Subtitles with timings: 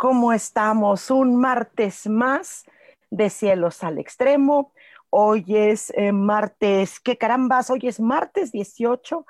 [0.00, 1.10] ¿Cómo estamos?
[1.10, 2.64] Un martes más
[3.10, 4.72] de Cielos al Extremo.
[5.10, 7.68] Hoy es eh, martes, ¿qué carambas?
[7.68, 9.26] Hoy es martes 18,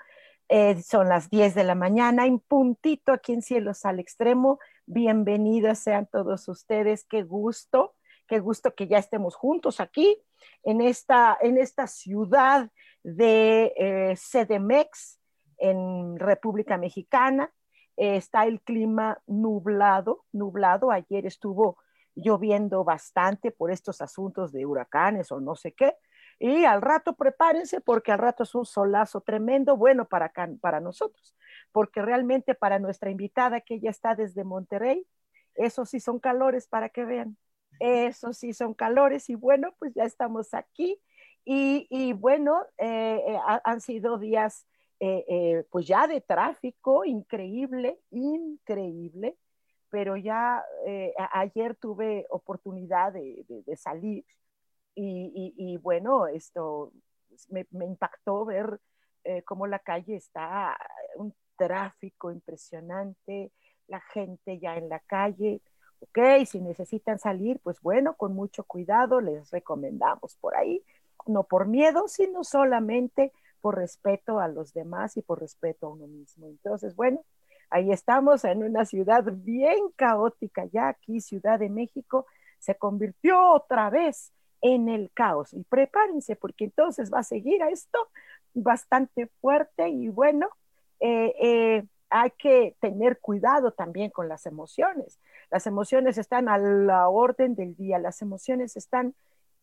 [0.48, 4.60] eh, son las 10 de la mañana, en puntito aquí en Cielos al Extremo.
[4.86, 7.96] Bienvenidos sean todos ustedes, qué gusto,
[8.28, 10.22] qué gusto que ya estemos juntos aquí
[10.62, 12.70] en esta, en esta ciudad
[13.02, 15.18] de eh, CDMEX
[15.58, 17.52] en República Mexicana
[17.96, 20.91] está el clima nublado, nublado.
[20.91, 21.78] Ayer estuvo
[22.14, 25.94] lloviendo bastante por estos asuntos de huracanes o no sé qué.
[26.38, 31.36] Y al rato prepárense porque al rato es un solazo tremendo, bueno para, para nosotros,
[31.70, 35.06] porque realmente para nuestra invitada que ella está desde Monterrey,
[35.55, 37.36] esos sí son calores para que vean,
[37.78, 40.98] esos sí son calores y bueno, pues ya estamos aquí
[41.44, 44.66] y, bueno, eh, eh, han sido días
[45.02, 49.38] eh, eh, pues ya de tráfico, increíble, increíble,
[49.88, 54.26] pero ya eh, ayer tuve oportunidad de, salir
[54.94, 56.92] y, bueno, esto
[57.48, 58.78] me, impactó ver
[59.46, 60.77] cómo la calle está,
[61.16, 63.52] un tráfico impresionante,
[63.86, 65.62] la gente ya en la calle.
[66.00, 70.84] Ok, si necesitan salir, pues bueno, con mucho cuidado les recomendamos por ahí,
[71.27, 76.06] no por miedo, sino solamente por respeto a los demás y por respeto a uno
[76.06, 76.46] mismo.
[76.46, 77.24] Entonces, bueno,
[77.70, 82.26] ahí estamos en una ciudad bien caótica, ya aquí Ciudad de México
[82.58, 85.52] se convirtió otra vez en el caos.
[85.52, 87.98] Y prepárense porque entonces va a seguir a esto
[88.54, 90.48] bastante fuerte y bueno,
[91.00, 95.18] eh, eh, hay que tener cuidado también con las emociones.
[95.50, 99.14] Las emociones están a la orden del día, las emociones están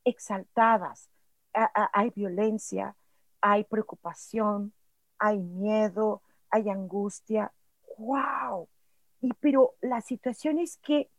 [0.05, 1.09] exaltadas,
[1.53, 2.95] hay violencia,
[3.41, 4.73] hay preocupación,
[5.17, 7.51] hay miedo, hay angustia.
[7.97, 8.67] ¡Wow!
[9.21, 11.09] Y pero la situación es que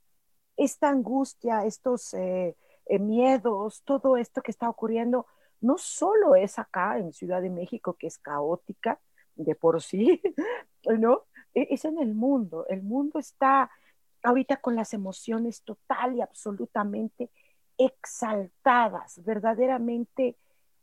[0.56, 5.26] esta angustia, estos eh, eh, miedos, todo esto que está ocurriendo,
[5.60, 9.00] no solo es acá en Ciudad de México, que es caótica
[9.34, 10.20] de por sí,
[10.98, 11.24] ¿no?
[11.54, 12.66] E, es en el mundo.
[12.68, 13.70] El mundo está
[14.22, 17.30] ahorita con las emociones total y absolutamente
[17.76, 20.36] exaltadas, verdaderamente,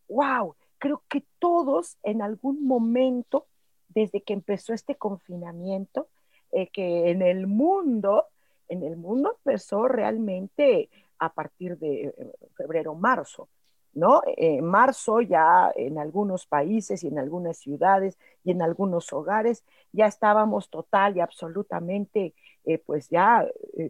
[0.07, 3.47] wow creo que todos en algún momento,
[3.89, 6.09] desde que empezó este confinamiento,
[6.51, 8.25] eh, que en el mundo,
[8.67, 13.49] en el mundo empezó realmente a partir de eh, febrero, marzo,
[13.93, 14.21] ¿no?
[14.25, 20.05] En marzo ya en algunos países y en algunas ciudades y en algunos hogares ya
[20.05, 22.33] estábamos total y absolutamente,
[22.65, 23.47] eh, pues ya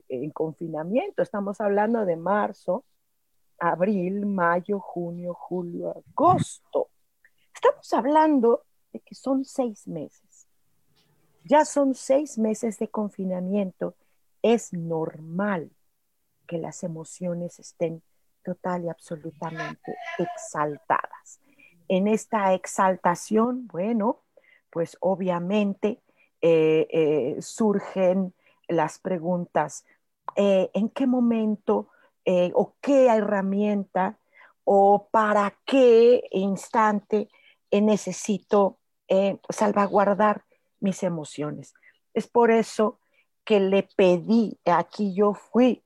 [0.08, 1.24] en confinamiento.
[1.24, 2.84] Estamos hablando de marzo,
[3.60, 6.90] abril, mayo, junio, julio, agosto.
[7.54, 10.48] Estamos hablando de que son seis meses.
[11.44, 13.96] Ya son seis meses de confinamiento.
[14.42, 15.72] Es normal
[16.48, 18.02] que las emociones estén
[18.44, 21.40] total y absolutamente exaltadas.
[21.88, 24.24] En esta exaltación, bueno,
[24.70, 26.02] pues obviamente
[26.42, 28.34] eh, eh, surgen
[28.68, 29.86] las preguntas,
[30.36, 31.90] eh, ¿en qué momento
[32.54, 34.18] o qué herramienta
[34.64, 37.30] o para qué instante
[37.72, 38.80] necesito
[39.50, 40.44] salvaguardar
[40.80, 41.74] mis emociones?
[42.14, 43.00] Es por eso
[43.44, 45.84] que le pedí, aquí yo fui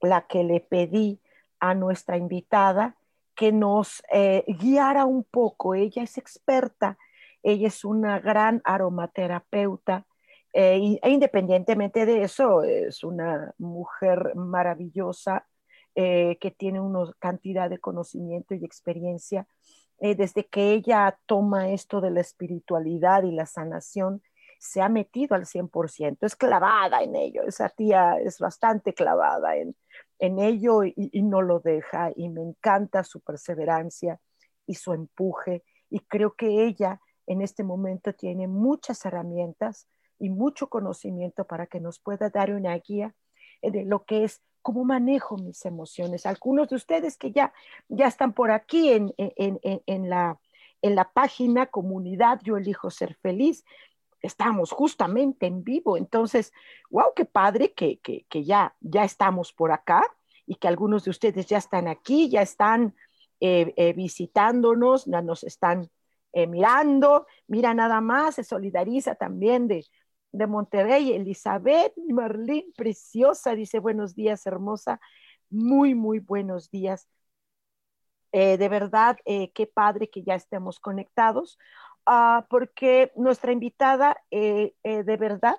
[0.00, 1.20] la que le pedí
[1.60, 2.96] a nuestra invitada
[3.34, 5.74] que nos eh, guiara un poco.
[5.74, 6.98] Ella es experta,
[7.42, 10.06] ella es una gran aromaterapeuta
[10.52, 15.44] eh, e independientemente de eso, es una mujer maravillosa
[15.94, 19.46] eh, que tiene una cantidad de conocimiento y experiencia.
[20.00, 24.22] desde que ella toma esto de la espiritualidad y la sanación,
[24.58, 29.76] se ha metido al 100%, es clavada en ello, esa tía es bastante clavada en,
[30.18, 34.20] en ello y, y no lo deja y me encanta su perseverancia
[34.66, 39.86] y su empuje y creo que ella en este momento tiene muchas herramientas
[40.18, 43.14] y mucho conocimiento para que nos pueda dar una guía
[43.62, 46.24] de lo que es cómo manejo mis emociones.
[46.24, 47.52] Algunos de ustedes que ya,
[47.88, 50.40] ya están por aquí en, en, en, la,
[50.80, 53.64] en la página comunidad Yo elijo ser feliz,
[54.22, 55.98] estamos justamente en vivo.
[55.98, 56.50] Entonces,
[56.90, 60.02] wow, qué padre que, que, que, ya, ya estamos por acá
[60.46, 62.94] y que algunos de ustedes ya están aquí, ya están
[63.40, 65.90] eh, eh, visitándonos, nos están
[66.32, 67.26] eh, mirando.
[67.48, 69.84] Mira nada más, se solidariza también de,
[70.34, 75.00] de Monterrey, Elizabeth Marlín, preciosa, dice buenos días, hermosa,
[75.48, 77.08] muy, muy buenos días.
[78.32, 81.56] Eh, de verdad, eh, qué padre que ya estemos conectados,
[82.06, 85.56] uh, porque nuestra invitada eh, eh, de verdad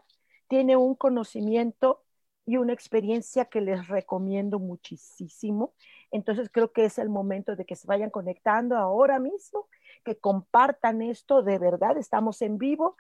[0.50, 2.04] tiene un conocimiento
[2.46, 5.74] y una experiencia que les recomiendo muchísimo.
[6.12, 9.68] Entonces creo que es el momento de que se vayan conectando ahora mismo,
[10.04, 12.98] que compartan esto, de verdad, estamos en vivo.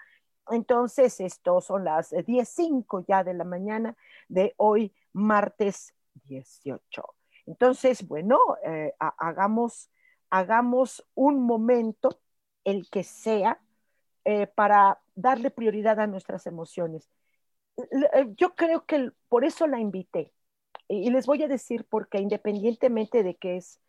[0.49, 3.95] Entonces, esto son las 10.05 ya de la mañana
[4.27, 5.93] de hoy, martes
[6.25, 7.03] 18.
[7.45, 9.89] Entonces, bueno, eh, hagamos,
[10.29, 12.19] hagamos un momento,
[12.63, 13.59] el que sea,
[14.23, 17.09] eh, para darle prioridad a nuestras emociones.
[17.77, 20.33] Eh, yo creo que por eso la invité.
[20.87, 23.79] Y les voy a decir porque independientemente de que es,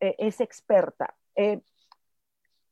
[0.00, 1.14] es experta,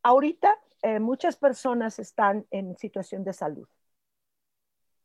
[0.02, 3.68] ahorita eh, muchas personas están en situación de salud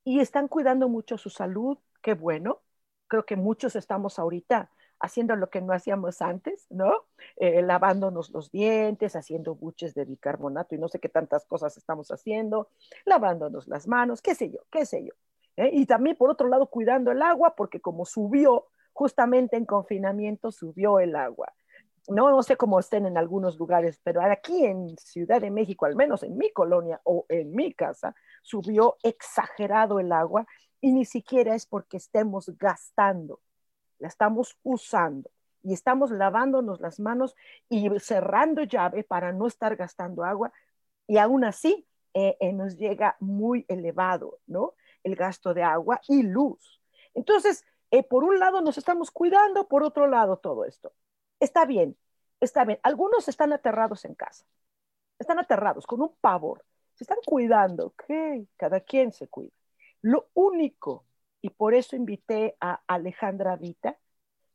[0.04, 2.62] y están cuidando mucho su salud, qué bueno.
[3.08, 6.94] Creo que muchos estamos ahorita haciendo lo que no hacíamos antes, ¿no?
[7.36, 12.10] Eh, lavándonos los dientes, haciendo buches de bicarbonato y no sé qué tantas cosas estamos
[12.10, 12.70] haciendo,
[13.06, 15.14] lavándonos las manos, qué sé yo, qué sé yo.
[15.58, 15.72] ¿eh?
[15.74, 21.00] Y también, por otro lado, cuidando el agua, porque como subió, justamente en confinamiento subió
[21.00, 21.54] el agua.
[22.08, 25.96] No, no sé cómo estén en algunos lugares, pero aquí en Ciudad de México, al
[25.96, 30.46] menos en mi colonia o en mi casa, subió exagerado el agua
[30.82, 33.40] y ni siquiera es porque estemos gastando,
[34.00, 35.32] la estamos usando
[35.64, 37.36] y estamos lavándonos las manos
[37.70, 40.52] y cerrando llave para no estar gastando agua
[41.08, 44.74] y aún así eh, eh, nos llega muy elevado, ¿no?
[45.04, 46.82] El gasto de agua y luz.
[47.14, 50.92] Entonces, eh, por un lado nos estamos cuidando, por otro lado todo esto.
[51.44, 51.98] Está bien,
[52.40, 52.80] está bien.
[52.84, 54.46] Algunos están aterrados en casa,
[55.20, 56.64] están aterrados con un pavor,
[56.96, 58.06] se están cuidando, ok,
[58.56, 59.52] cada quien se cuida.
[60.02, 61.06] Lo único,
[61.42, 63.98] y por eso invité a Alejandra Vita,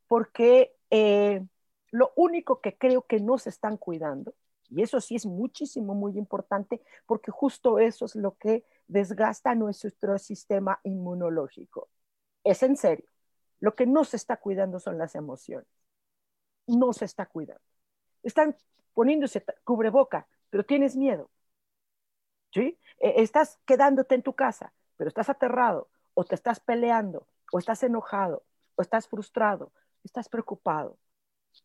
[0.07, 1.45] porque eh,
[1.91, 4.33] lo único que creo que no se están cuidando,
[4.71, 10.17] y eso sí es muchísimo, muy importante, porque justo eso es lo que desgasta nuestro
[10.19, 11.91] sistema inmunológico.
[12.45, 13.11] Es en serio.
[13.61, 15.78] Lo que no se está cuidando son las emociones
[16.69, 17.63] no se está cuidando.
[18.23, 18.57] Están
[18.95, 21.31] poniéndose cubreboca, pero tienes miedo.
[22.53, 22.79] ¿Sí?
[22.99, 28.43] Estás quedándote en tu casa, pero estás aterrado, o te estás peleando, o estás enojado,
[28.77, 29.71] o estás frustrado,
[30.03, 30.99] estás preocupado.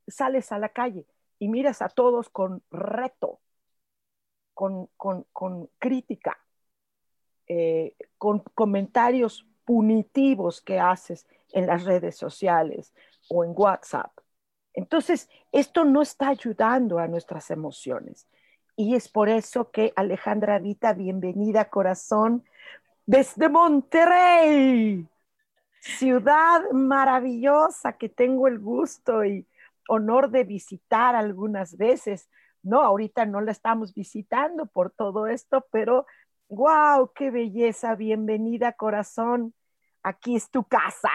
[0.08, 1.06] Sales a la calle
[1.40, 3.40] y miras a todos con reto,
[4.54, 6.38] con, con, con crítica,
[7.48, 12.94] eh, con comentarios punitivos que haces en las redes sociales
[13.30, 14.12] o en WhatsApp
[14.74, 18.28] entonces, esto no está ayudando a nuestras emociones.
[18.76, 22.44] Y es por eso que Alejandra Vita, bienvenida corazón,
[23.06, 25.08] desde Monterrey,
[25.80, 29.46] ciudad maravillosa que tengo el gusto y
[29.88, 32.30] honor de visitar algunas veces.
[32.64, 36.08] No, ahorita no la estamos visitando por todo esto, pero
[36.48, 39.54] wow, qué belleza, bienvenida corazón,
[40.02, 41.12] aquí es tu casa.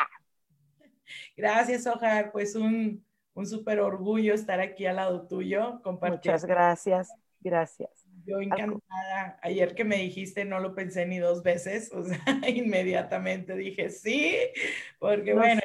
[1.36, 3.04] Gracias, Ojar, pues un,
[3.38, 5.80] un súper orgullo estar aquí al lado tuyo.
[6.02, 7.08] Muchas gracias,
[7.40, 7.88] gracias.
[8.26, 9.38] Yo encantada.
[9.42, 14.36] Ayer que me dijiste, no lo pensé ni dos veces, o sea, inmediatamente dije sí,
[14.98, 15.60] porque bueno,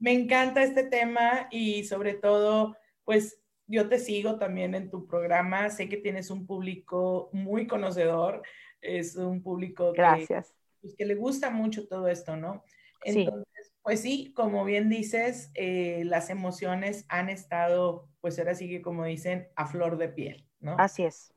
[0.00, 5.70] me encanta este tema y sobre todo, pues yo te sigo también en tu programa,
[5.70, 8.42] sé que tienes un público muy conocedor,
[8.80, 10.52] es un público Gracias.
[10.82, 12.64] Pues, que le gusta mucho todo esto, ¿no?
[13.04, 13.53] Entonces,
[13.84, 19.04] pues sí, como bien dices, eh, las emociones han estado, pues ahora sí que como
[19.04, 20.74] dicen, a flor de piel, ¿no?
[20.78, 21.34] Así es.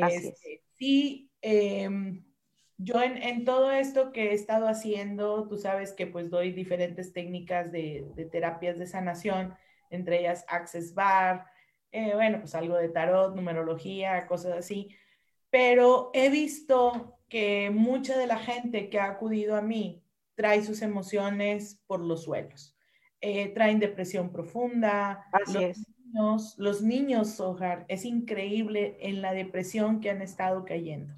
[0.00, 0.24] Así es.
[0.26, 1.90] Este, sí, eh,
[2.76, 7.12] yo en, en, todo esto que he estado haciendo, tú sabes que pues doy diferentes
[7.12, 9.56] técnicas de, de terapias de sanación,
[9.90, 11.46] entre ellas Access Bar,
[11.90, 14.94] eh, bueno, pues algo de tarot, numerología, cosas así,
[15.50, 20.04] pero he visto que mucha de la gente que ha acudido a mí
[20.38, 22.76] trae sus emociones por los suelos.
[23.20, 25.26] eh, traen depresión profunda.
[25.32, 25.86] Así los es.
[26.04, 31.12] Niños, los niños, Sojar, es increíble en la depresión que han estado cayendo.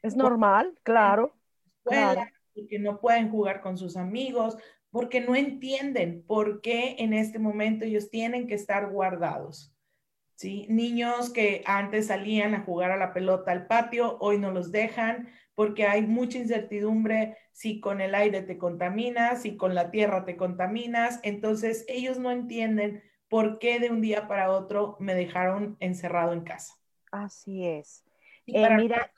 [0.00, 1.36] Es normal, claro.
[1.84, 2.22] claro.
[2.54, 4.56] Porque no pueden jugar con sus amigos,
[4.90, 9.76] porque no entienden por qué en este momento ellos tienen que estar guardados.
[10.34, 10.66] ¿sí?
[10.70, 15.28] Niños que antes salían a jugar a la pelota al patio, hoy no los dejan
[15.54, 20.36] porque hay mucha incertidumbre si con el aire te contaminas, si con la tierra te
[20.36, 21.20] contaminas.
[21.22, 26.42] Entonces ellos no entienden por qué de un día para otro me dejaron encerrado en
[26.42, 26.74] casa.
[27.10, 28.04] Así es.
[28.46, 29.10] Eh, mira,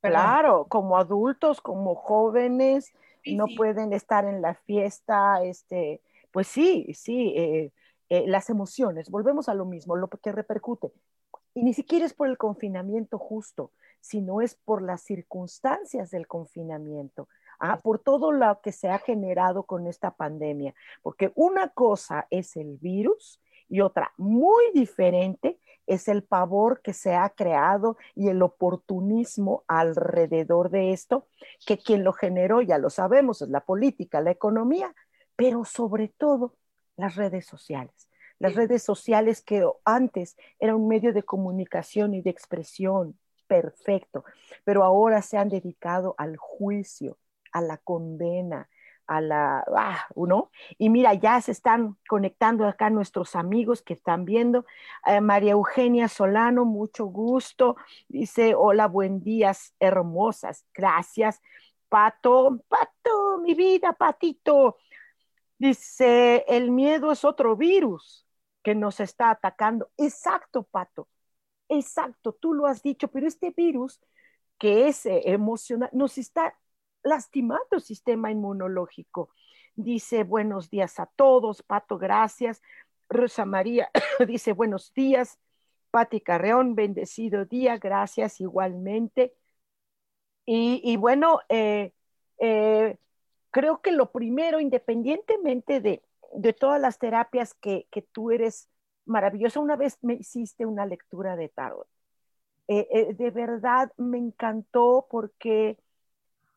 [0.00, 2.92] claro, como adultos, como jóvenes,
[3.24, 7.72] no pueden estar en la fiesta, este, pues sí, sí, eh,
[8.10, 10.92] eh, las emociones, volvemos a lo mismo, lo que repercute.
[11.54, 13.70] Y ni siquiera es por el confinamiento justo,
[14.04, 17.26] sino es por las circunstancias del confinamiento,
[17.58, 20.74] ah, por todo lo que se ha generado con esta pandemia.
[21.00, 27.14] Porque una cosa es el virus y otra muy diferente es el pavor que se
[27.14, 31.26] ha creado y el oportunismo alrededor de esto,
[31.66, 34.94] que quien lo generó, ya lo sabemos, es la política, la economía,
[35.34, 36.56] pero sobre todo
[36.96, 38.10] las redes sociales.
[38.38, 44.24] Las redes sociales que antes era un medio de comunicación y de expresión perfecto,
[44.64, 47.18] pero ahora se han dedicado al juicio,
[47.52, 48.68] a la condena,
[49.06, 50.50] a la, ah, ¿no?
[50.78, 54.64] Y mira, ya se están conectando acá nuestros amigos que están viendo.
[55.06, 57.76] Eh, María Eugenia Solano, mucho gusto.
[58.08, 60.64] Dice, hola, buen día, hermosas.
[60.74, 61.40] Gracias.
[61.88, 64.78] Pato, Pato, mi vida, Patito.
[65.58, 68.26] Dice, el miedo es otro virus
[68.62, 69.90] que nos está atacando.
[69.96, 71.08] Exacto, Pato.
[71.68, 74.00] Exacto, tú lo has dicho, pero este virus
[74.58, 76.56] que es eh, emocional nos está
[77.02, 79.30] lastimando el sistema inmunológico.
[79.74, 82.62] Dice buenos días a todos, Pato, gracias.
[83.08, 83.90] Rosa María
[84.26, 85.38] dice buenos días.
[85.90, 89.32] Pati Carreón, bendecido día, gracias igualmente.
[90.46, 91.92] Y, bueno, eh,
[92.38, 92.98] eh,
[93.50, 96.02] creo que lo primero, independientemente de,
[96.58, 98.68] todas las terapias que, tú eres
[99.06, 101.86] maravillosa, una vez me hiciste una lectura de tarot.
[102.68, 105.78] Eh, de verdad me encantó porque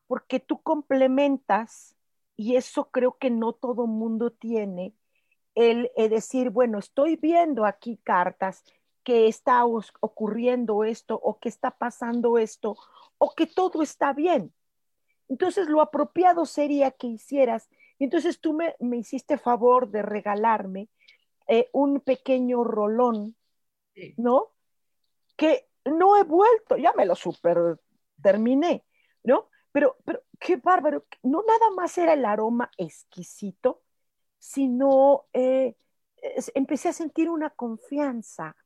[0.08, 1.94] porque tú complementas,
[2.36, 4.94] y eso creo que no todo mundo tiene,
[5.54, 8.64] el, decir, bueno, estoy viendo aquí cartas
[9.04, 12.76] que está ocurriendo esto o que está pasando esto
[13.18, 14.52] o que todo está bien.
[15.28, 20.88] Entonces lo apropiado sería que hicieras, entonces tú me, hiciste favor de regalarme
[21.48, 23.34] eh, un pequeño rolón,
[24.16, 24.52] ¿no?
[25.36, 27.80] Que no he vuelto, ya me lo super
[28.22, 28.84] terminé,
[29.24, 29.48] ¿no?
[29.72, 33.82] Pero, pero qué bárbaro, no nada más era el aroma exquisito,
[34.38, 35.74] sino eh,
[36.54, 38.56] empecé a sentir una confianza,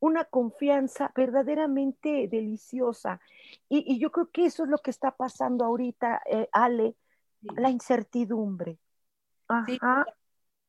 [0.00, 3.20] una confianza verdaderamente deliciosa.
[3.68, 6.96] Y, yo creo que eso es lo que está pasando ahorita, eh, Ale,
[7.40, 8.78] la incertidumbre.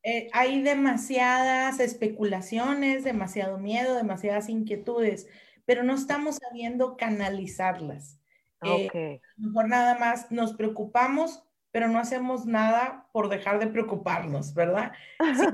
[0.04, 5.28] Eh, hay demasiadas especulaciones, demasiado miedo, demasiadas inquietudes,
[5.66, 8.20] pero no estamos sabiendo canalizarlas.
[8.66, 14.92] Eh, mejor nada más nos preocupamos, pero no hacemos nada por dejar de preocuparnos, ¿verdad?
[15.20, 15.46] Si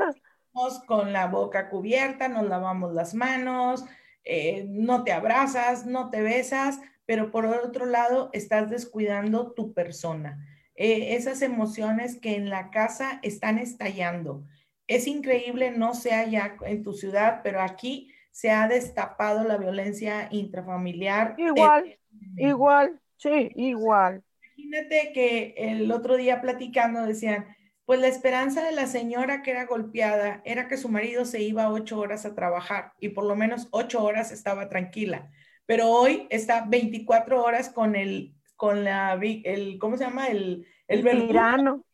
[0.88, 3.86] con la boca cubierta, nos lavamos las manos,
[4.24, 10.46] eh, no te abrazas, no te besas, pero por otro lado estás descuidando tu persona.
[10.81, 14.45] Eh, esas emociones que en la casa están estallando.
[14.88, 20.29] Es increíble, no sea ya en tu ciudad, pero aquí se ha destapado la violencia
[20.31, 21.36] intrafamiliar.
[21.38, 22.00] Igual.
[22.38, 24.24] Igual, sí, igual.
[24.55, 27.48] Imagínate que el otro día platicando decían,
[27.83, 31.69] pues la esperanza de la señora que era golpeada era que su marido se iba
[31.69, 35.29] ocho horas a trabajar y por lo menos ocho horas estaba tranquila.
[35.65, 40.27] Pero hoy está 24 horas con el, con la, el, ¿cómo se llama?
[40.27, 41.85] El, el, tirano.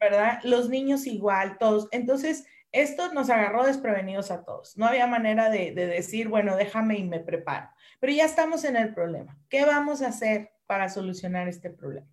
[0.00, 0.40] ¿Verdad?
[0.42, 1.86] Los niños igual, todos.
[1.92, 4.76] Entonces, esto nos agarró desprevenidos a todos.
[4.76, 7.70] No había manera de, de decir, bueno, déjame y me preparo.
[8.00, 9.38] Pero ya estamos en el problema.
[9.48, 12.08] ¿Qué vamos a hacer para solucionar este problema?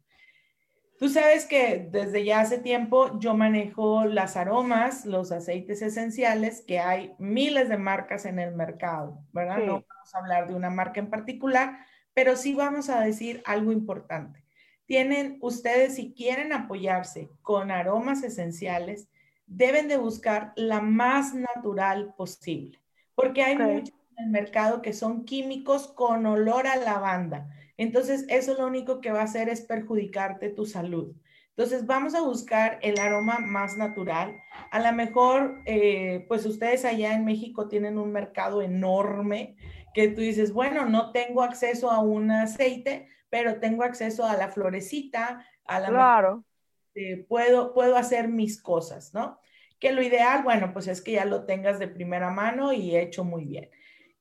[0.99, 6.77] Tú sabes que desde ya hace tiempo yo manejo las aromas, los aceites esenciales, que
[6.77, 9.57] hay miles de marcas en el mercado, ¿verdad?
[9.57, 11.79] No vamos a hablar de una marca en particular,
[12.17, 14.43] pero sí vamos a decir algo importante.
[14.88, 19.07] Tienen ustedes, si quieren apoyarse con aromas esenciales,
[19.45, 22.79] deben de buscar la más natural posible,
[23.13, 27.51] porque hay muchas el mercado que son químicos con olor a lavanda.
[27.77, 31.15] Entonces, eso lo único que va a hacer es perjudicarte tu salud.
[31.57, 34.36] Entonces vamos a buscar el aroma más natural.
[34.69, 39.55] A lo mejor, eh, pues ustedes allá en México tienen un mercado enorme
[39.98, 44.50] que tú dices, bueno, no tengo acceso a un aceite, pero tengo acceso a la
[44.50, 45.89] florecita, a la...
[45.89, 46.46] Claro.
[47.27, 49.39] puedo, puedo hacer mis cosas, ¿no?
[49.80, 53.24] Que lo ideal, bueno, pues es que ya lo tengas de primera mano y hecho
[53.24, 53.72] muy bien.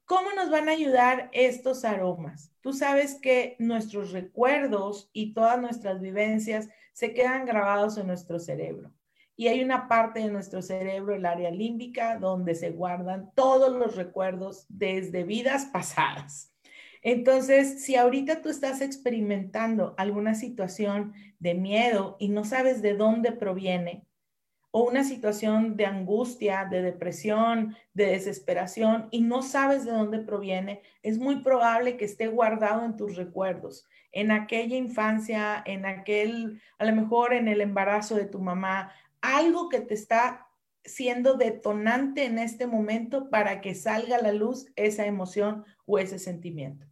[0.07, 2.55] ¿Cómo nos van a ayudar estos aromas?
[2.63, 8.95] Tú sabes que nuestros recuerdos y todas nuestras vivencias se quedan grabados en nuestro cerebro.
[9.37, 13.95] Y hay una parte de nuestro cerebro, el área límbica, donde se guardan todos los
[13.95, 16.55] recuerdos desde vidas pasadas.
[17.03, 23.31] Entonces, si ahorita tú estás experimentando alguna situación de miedo y no sabes de dónde
[23.31, 24.07] proviene,
[24.79, 30.83] o una situación de angustia, de depresión, de desesperación y no sabes de dónde proviene,
[31.03, 36.85] es muy probable que esté guardado en tus recuerdos, en aquella infancia, en aquel, a
[36.85, 40.47] lo mejor en el embarazo de tu mamá, algo que te está
[40.85, 46.19] siendo detonante en este momento para que salga a la luz esa emoción o ese
[46.19, 46.87] sentimiento.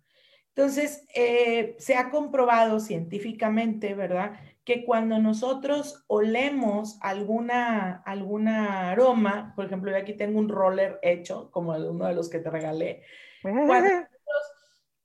[0.49, 4.35] Entonces, eh, se ha comprobado científicamente, ¿verdad?
[4.65, 11.51] que cuando nosotros olemos alguna, alguna aroma, por ejemplo, yo aquí tengo un roller hecho,
[11.51, 13.03] como uno de los que te regalé,
[13.43, 13.61] cuando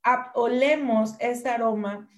[0.04, 2.08] nosotros olemos este aroma,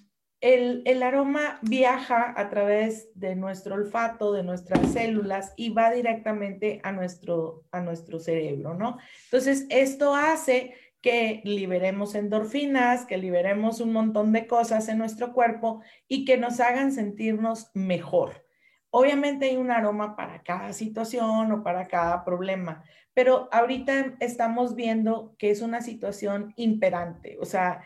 [0.43, 6.81] el, el, aroma viaja a través de nuestro olfato, de nuestras células y va directamente
[6.83, 8.97] a nuestro, a nuestro cerebro, ¿no?
[9.23, 15.81] Entonces, esto hace que liberemos endorfinas, que liberemos un montón de cosas en nuestro cuerpo
[16.09, 18.45] y que nos hagan sentirnos mejor.
[18.89, 22.83] Obviamente hay un aroma para cada situación o para cada problema,
[23.13, 27.81] pero ahorita estamos viendo que es una situación imperante, o sea,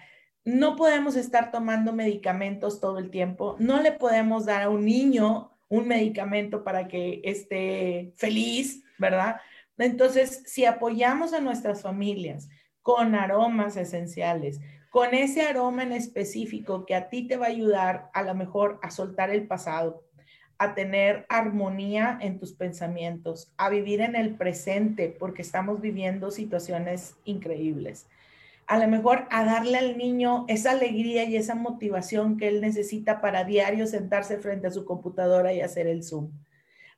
[0.48, 5.52] no podemos estar tomando medicamentos todo el tiempo, no le podemos dar a un niño
[5.68, 9.42] un medicamento para que esté feliz, ¿verdad?
[9.78, 12.48] Entonces, si apoyamos a nuestras familias,
[12.82, 18.10] con aromas esenciales, con ese aroma en específico que a ti te va a ayudar
[18.14, 20.06] a lo mejor a soltar el pasado,
[20.58, 27.18] a tener armonía en tus pensamientos, a vivir en el presente, porque estamos viviendo situaciones
[27.26, 28.08] increíbles.
[28.68, 33.22] A lo mejor a darle al niño esa alegría y esa motivación que él necesita
[33.22, 36.32] para diario sentarse frente a su computadora y hacer el Zoom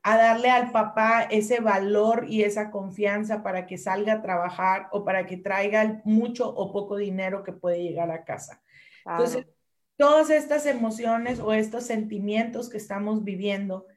[0.02, 5.04] a darle al papá ese valor y esa confianza para que salga a trabajar o
[5.04, 8.62] para que traiga mucho o poco dinero que puede llegar a casa.
[9.06, 9.46] Entonces,
[9.98, 13.88] todas estas emociones o estos sentimientos que estamos viviendo,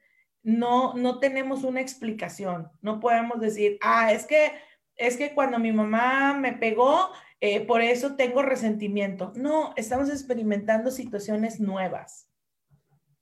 [0.41, 2.69] no, no tenemos una explicación.
[2.81, 4.51] No podemos decir, ah, es que,
[4.97, 7.11] es que cuando mi mamá me pegó,
[7.45, 9.33] eh, por eso tengo resentimiento.
[9.35, 12.29] No, estamos experimentando situaciones nuevas.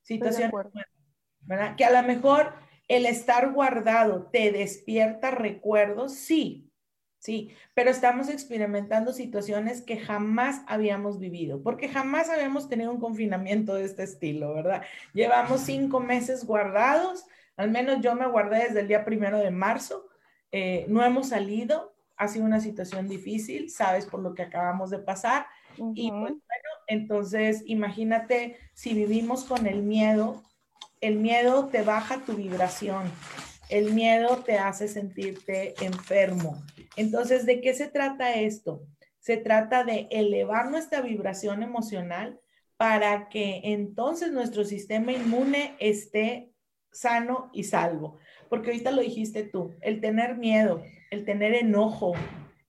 [0.03, 0.71] Situaciones nuevas,
[1.39, 1.75] ¿verdad?
[1.75, 2.53] Que a lo mejor
[2.87, 6.71] el estar guardado te despierta recuerdos, sí,
[7.17, 13.73] sí, pero estamos experimentando situaciones que jamás habíamos vivido, porque jamás habíamos tenido un confinamiento
[13.73, 14.83] de este estilo, ¿verdad?
[15.15, 17.25] Llevamos cinco meses guardados,
[17.57, 20.09] al menos yo me guardé desde el día primero de marzo,
[20.51, 21.90] eh, no hemos salido,
[22.21, 25.45] ha sido una situación difícil, sabes por lo que acabamos de pasar,
[25.95, 30.43] y pues bueno, entonces imagínate si vivimos con el miedo
[31.01, 33.11] el miedo te baja tu vibración.
[33.69, 36.61] El miedo te hace sentirte enfermo.
[36.95, 38.83] Entonces, ¿de qué se trata esto?
[39.19, 42.39] Se trata de elevar nuestra vibración emocional
[42.77, 46.51] para que entonces nuestro sistema inmune esté
[46.91, 48.17] sano y salvo.
[48.49, 52.13] Porque ahorita lo dijiste tú, el tener miedo, el tener enojo,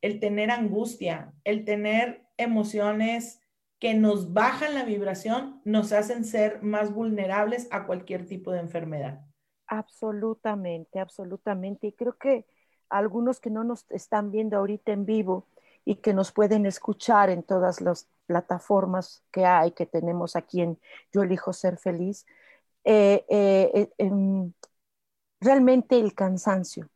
[0.02, 3.40] el tener angustia, el tener emociones
[3.78, 9.24] que nos bajan la vibración, nos hacen ser más vulnerables a cualquier tipo de enfermedad.
[9.66, 11.86] Absolutamente, absolutamente.
[11.88, 12.46] Y creo que
[12.90, 15.48] algunos que no nos están viendo ahorita en vivo
[15.84, 20.78] y que nos pueden escuchar en todas las plataformas que hay, que tenemos aquí en
[21.12, 22.26] Yo elijo ser feliz,
[22.84, 24.10] eh, eh, eh,
[25.40, 26.91] realmente el cansancio.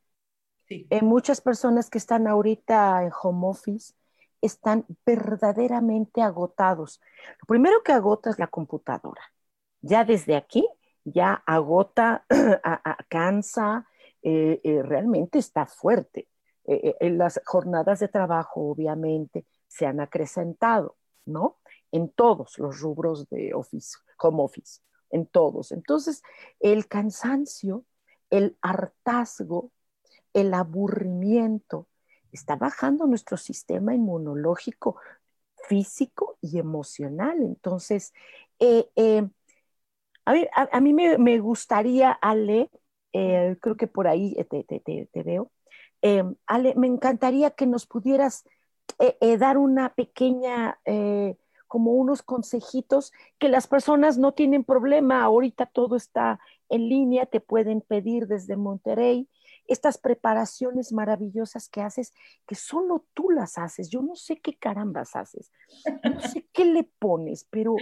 [0.69, 0.89] Sí.
[1.03, 3.95] muchas personas que están ahorita en home office,
[4.41, 7.01] están verdaderamente agotados.
[7.41, 9.23] Lo primero que agota es la computadora.
[9.81, 10.67] Ya desde aquí,
[11.05, 12.27] ya agota,
[13.09, 13.87] cansa,
[14.23, 16.29] eh, eh, realmente está fuerte.
[16.65, 21.59] Eh, las jornadas de trabajo, obviamente, se han acrecentado, ¿no?
[21.93, 25.71] En todos los rubros de office, home office, en todos.
[25.71, 26.23] Entonces,
[26.59, 27.85] el cansancio,
[28.31, 29.71] el hartazgo,
[30.37, 31.89] el aburrimiento,
[32.31, 34.97] está bajando nuestro sistema inmunológico
[35.67, 37.39] físico y emocional.
[37.43, 38.13] Entonces,
[38.61, 39.27] eh, eh,
[40.27, 42.71] A mí, a, mí me, gustaría, Ale,
[43.13, 45.51] eh, creo que por ahí te, te, te, veo,
[46.47, 48.45] Ale, me encantaría que nos pudieras
[49.39, 50.79] dar una pequeña
[51.69, 55.23] como unos consejitos que las personas no tienen problema.
[55.23, 59.29] Ahorita todo está en línea, te pueden pedir desde Monterrey
[59.69, 62.13] estas preparaciones maravillosas que haces,
[62.47, 63.91] que solo tú las haces.
[63.91, 65.53] Yo no sé qué carambas haces,
[66.05, 67.77] no sé qué le pones, pero,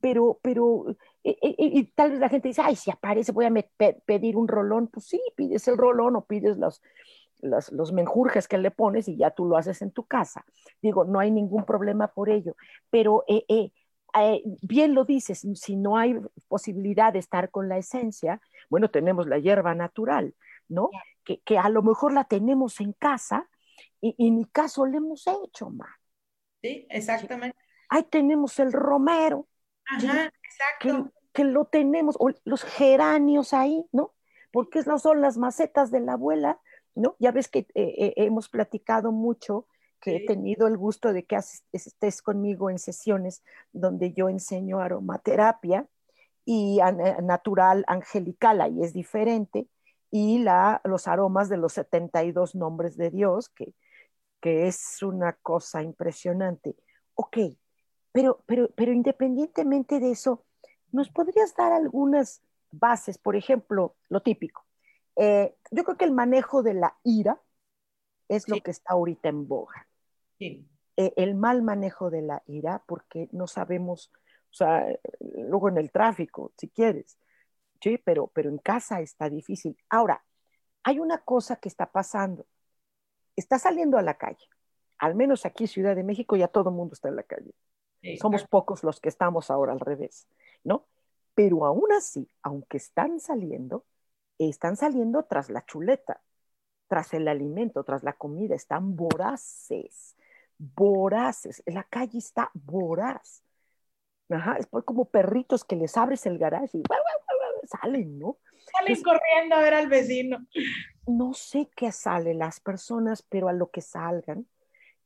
[0.00, 0.90] pero, pero,
[1.24, 3.52] eh, eh, y, tal vez la gente dice, ay, si aparece, voy a
[4.04, 4.88] pedir un rolón.
[4.88, 6.82] Pues sí, pides el rolón o pides los,
[7.42, 10.44] los, menjurjes que le pones y ya tú lo haces en tu casa.
[10.82, 12.56] Digo, no hay ningún problema por ello,
[12.90, 13.72] pero eh, eh,
[14.18, 16.18] eh, bien lo dices, si no hay
[16.48, 20.34] posibilidad de estar con la esencia, bueno, tenemos la hierba natural,
[20.68, 20.90] ¿no?
[21.26, 23.50] Que, que a lo mejor la tenemos en casa
[24.00, 25.88] y, en mi caso le hemos hecho, ma.
[26.62, 27.56] Sí, exactamente.
[27.88, 29.46] Ahí tenemos el romero.
[29.86, 31.12] Ajá, exacto.
[31.32, 34.14] Que, lo tenemos, o los geranios ahí, ¿no?
[34.52, 36.58] Porque no son las macetas de la abuela,
[36.94, 37.14] ¿no?
[37.18, 39.66] Ya ves que eh, eh, hemos platicado mucho,
[40.00, 41.36] que he tenido el gusto de que
[41.72, 45.86] estés conmigo en sesiones donde yo enseño aromaterapia
[46.44, 49.68] y eh, natural angelical, ahí es diferente,
[50.10, 53.74] y la, los aromas de los 72 nombres de Dios, que,
[54.40, 56.76] que es una cosa impresionante.
[57.14, 57.38] Ok,
[58.12, 60.44] pero, pero, pero independientemente de eso,
[60.92, 63.18] ¿nos podrías dar algunas bases?
[63.18, 64.64] Por ejemplo, lo típico,
[65.16, 67.40] eh, yo creo que el manejo de la ira
[68.28, 69.88] es lo que está ahorita en boga.
[70.38, 70.68] Sí.
[70.96, 74.10] Eh, el mal manejo de la ira, porque no sabemos,
[74.50, 74.86] o sea,
[75.20, 77.18] luego en el tráfico, si quieres,
[77.80, 79.76] sí, pero, pero en casa está difícil.
[79.88, 80.24] Ahora,
[80.82, 82.46] hay una cosa que está pasando.
[83.34, 84.48] Está saliendo a la calle,
[84.98, 87.52] al menos aquí en Ciudad de México ya todo el mundo está en la calle.
[88.20, 90.28] Somos pocos los que estamos ahora al revés,
[90.62, 90.86] ¿no?
[91.34, 93.84] Pero aún así, aunque están saliendo,
[94.38, 96.22] están saliendo tras la chuleta,
[96.88, 100.16] tras el alimento, tras la comida, están voraces,
[100.58, 101.62] voraces.
[101.66, 103.42] La calle está voraz.
[104.28, 106.82] Ajá, es como perritos que les abres el garaje y
[107.66, 108.38] salen, ¿no?
[108.78, 110.38] Salen corriendo a ver al vecino.
[111.06, 114.46] No sé qué sale las personas, pero a lo que salgan,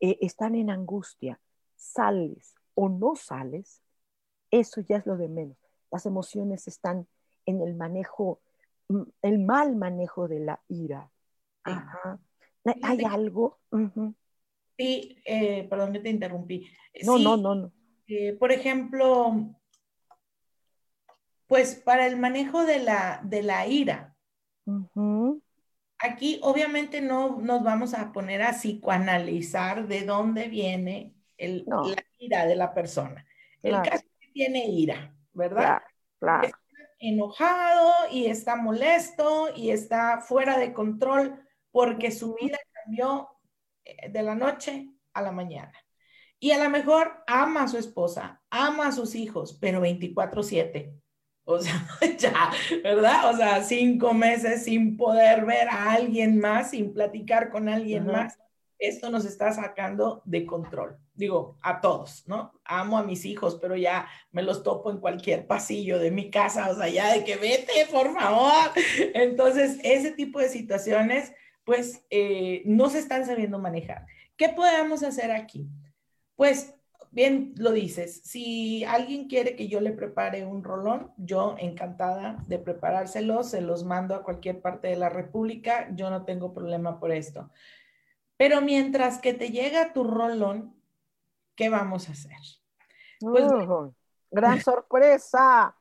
[0.00, 1.40] eh, están en angustia.
[1.76, 3.82] Sales o no sales,
[4.50, 5.56] eso ya es lo de menos.
[5.90, 7.06] Las emociones están
[7.46, 8.40] en el manejo
[9.22, 11.10] el mal manejo de la ira.
[12.82, 13.58] ¿Hay algo?
[14.76, 16.66] Sí, eh, perdón que te interrumpí.
[17.04, 17.72] No, no, no, no.
[18.06, 19.54] Eh, por ejemplo,
[21.50, 24.14] pues para el manejo de la, de la ira,
[25.98, 32.46] aquí obviamente no nos vamos a poner a psicoanalizar de dónde viene el, la ira
[32.46, 33.26] de la persona.
[33.64, 35.82] El caso que tiene ira, ¿verdad?
[36.20, 36.50] claro
[37.00, 43.28] enojado y está molesto y está fuera de control porque su vida cambió
[43.84, 45.72] eh, de la noche a la mañana.
[46.38, 50.99] Y a lo mejor ama a su esposa, ama a sus hijos, pero 24/7.
[51.52, 51.86] O sea,
[52.18, 52.50] ya,
[52.82, 53.32] ¿verdad?
[53.32, 58.38] O sea, cinco meses sin poder ver a alguien más, sin platicar con alguien más.
[58.78, 62.52] Esto nos está sacando de control digo, a todos, ¿no?
[62.64, 66.70] Amo a mis hijos, pero ya me los topo en cualquier pasillo de mi casa,
[66.70, 68.70] o sea, ya de que vete, por favor.
[69.14, 71.32] Entonces, ese tipo de situaciones,
[71.62, 74.06] pues, eh, no se están sabiendo manejar.
[74.36, 75.68] ¿Qué podemos hacer aquí?
[76.34, 76.74] Pues,
[77.10, 82.58] bien lo dices, si alguien quiere que yo le prepare un rolón, yo encantada de
[82.58, 87.12] preparárselo, se los mando a cualquier parte de la República, yo no tengo problema por
[87.12, 87.50] esto.
[88.36, 90.74] Pero mientras que te llega tu rolón,
[91.54, 92.38] ¿qué vamos a hacer?
[93.20, 93.44] Pues,
[94.30, 95.76] gran sorpresa.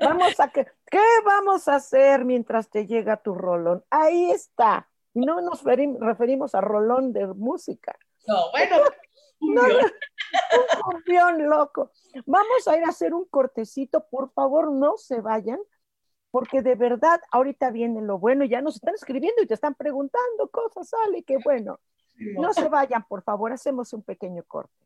[0.00, 3.84] Vamos a que, ¿qué vamos a hacer mientras te llega tu rolón?
[3.90, 4.88] Ahí está.
[5.14, 7.96] No nos referimos a rolón de música.
[8.26, 8.76] No, bueno.
[9.40, 9.62] no,
[10.52, 11.90] un cumbión loco.
[12.26, 15.58] Vamos a ir a hacer un cortecito, por favor, no se vayan,
[16.30, 20.48] porque de verdad ahorita viene lo bueno, ya nos están escribiendo y te están preguntando
[20.50, 21.80] cosas, sale, qué bueno.
[22.38, 24.85] No se vayan, por favor, hacemos un pequeño corte.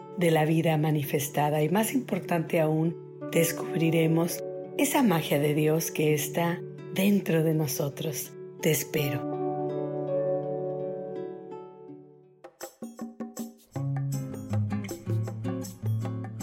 [0.21, 2.95] de la vida manifestada y más importante aún,
[3.31, 4.41] descubriremos
[4.77, 6.61] esa magia de Dios que está
[6.93, 8.31] dentro de nosotros.
[8.61, 9.41] Te espero.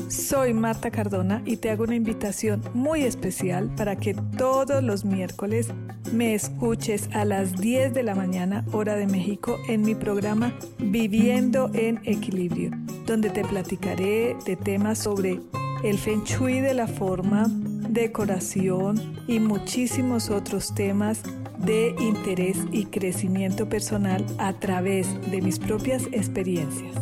[0.08, 5.68] Soy Marta Cardona y te hago una invitación muy especial para que todos los miércoles
[6.12, 11.70] me escuches a las 10 de la mañana hora de México en mi programa Viviendo
[11.74, 12.70] en Equilibrio,
[13.08, 15.40] donde te platicaré de temas sobre
[15.82, 21.22] el feng shui de la forma, decoración y muchísimos otros temas
[21.58, 26.94] de interés y crecimiento personal a través de mis propias experiencias.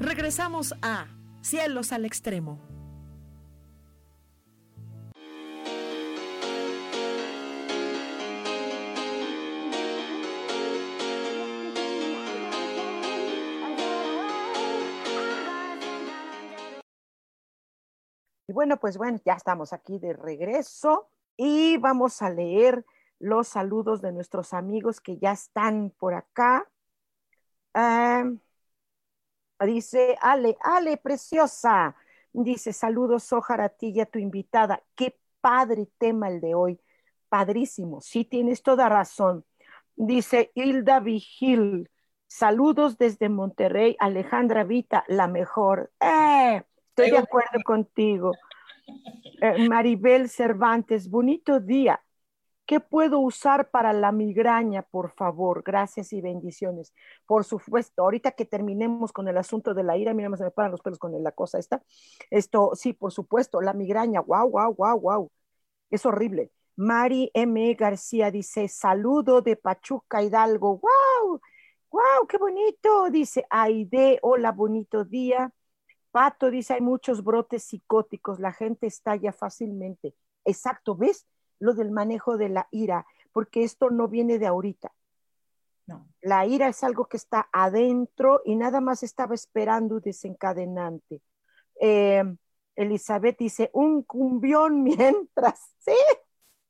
[0.00, 1.06] Regresamos a
[1.40, 2.71] Cielos al Extremo.
[18.52, 22.84] Bueno, pues bueno, ya estamos aquí de regreso y vamos a leer
[23.18, 26.68] los saludos de nuestros amigos que ya están por acá.
[27.74, 28.24] Ah,
[29.60, 31.94] Dice, Ale, Ale, preciosa.
[32.32, 34.82] Dice, saludos, Sojar, a ti y a tu invitada.
[34.96, 36.80] Qué padre tema el de hoy.
[37.28, 38.00] Padrísimo.
[38.00, 39.44] Sí, tienes toda razón.
[39.94, 41.90] Dice Hilda Vigil.
[42.26, 45.92] Saludos desde Monterrey, Alejandra Vita, la mejor.
[46.00, 46.62] Eh,
[46.92, 48.32] estoy de acuerdo contigo.
[49.40, 52.02] Eh, Maribel Cervantes, bonito día.
[52.66, 55.62] ¿Qué puedo usar para la migraña, por favor?
[55.64, 56.94] Gracias y bendiciones.
[57.26, 60.70] Por supuesto, ahorita que terminemos con el asunto de la ira, mira, se me paran
[60.70, 61.82] los pelos con la cosa esta.
[62.30, 65.30] Esto, sí, por supuesto, la migraña, wow, wow, wow, wow.
[65.90, 66.50] Es horrible.
[66.76, 67.74] Mari M.
[67.74, 70.78] García dice, saludo de Pachuca Hidalgo.
[70.78, 71.40] ¡Wow!
[71.90, 72.26] ¡Wow!
[72.28, 73.10] ¡Qué bonito!
[73.10, 75.52] Dice Aide, hola, bonito día.
[76.12, 80.14] Pato dice, hay muchos brotes psicóticos, la gente estalla fácilmente.
[80.44, 81.26] Exacto, ¿ves?
[81.62, 84.92] lo del manejo de la ira, porque esto no viene de ahorita.
[85.86, 86.08] No.
[86.20, 91.22] La ira es algo que está adentro y nada más estaba esperando desencadenante.
[91.80, 92.24] Eh,
[92.74, 95.94] Elizabeth dice, un cumbión mientras, ¿sí?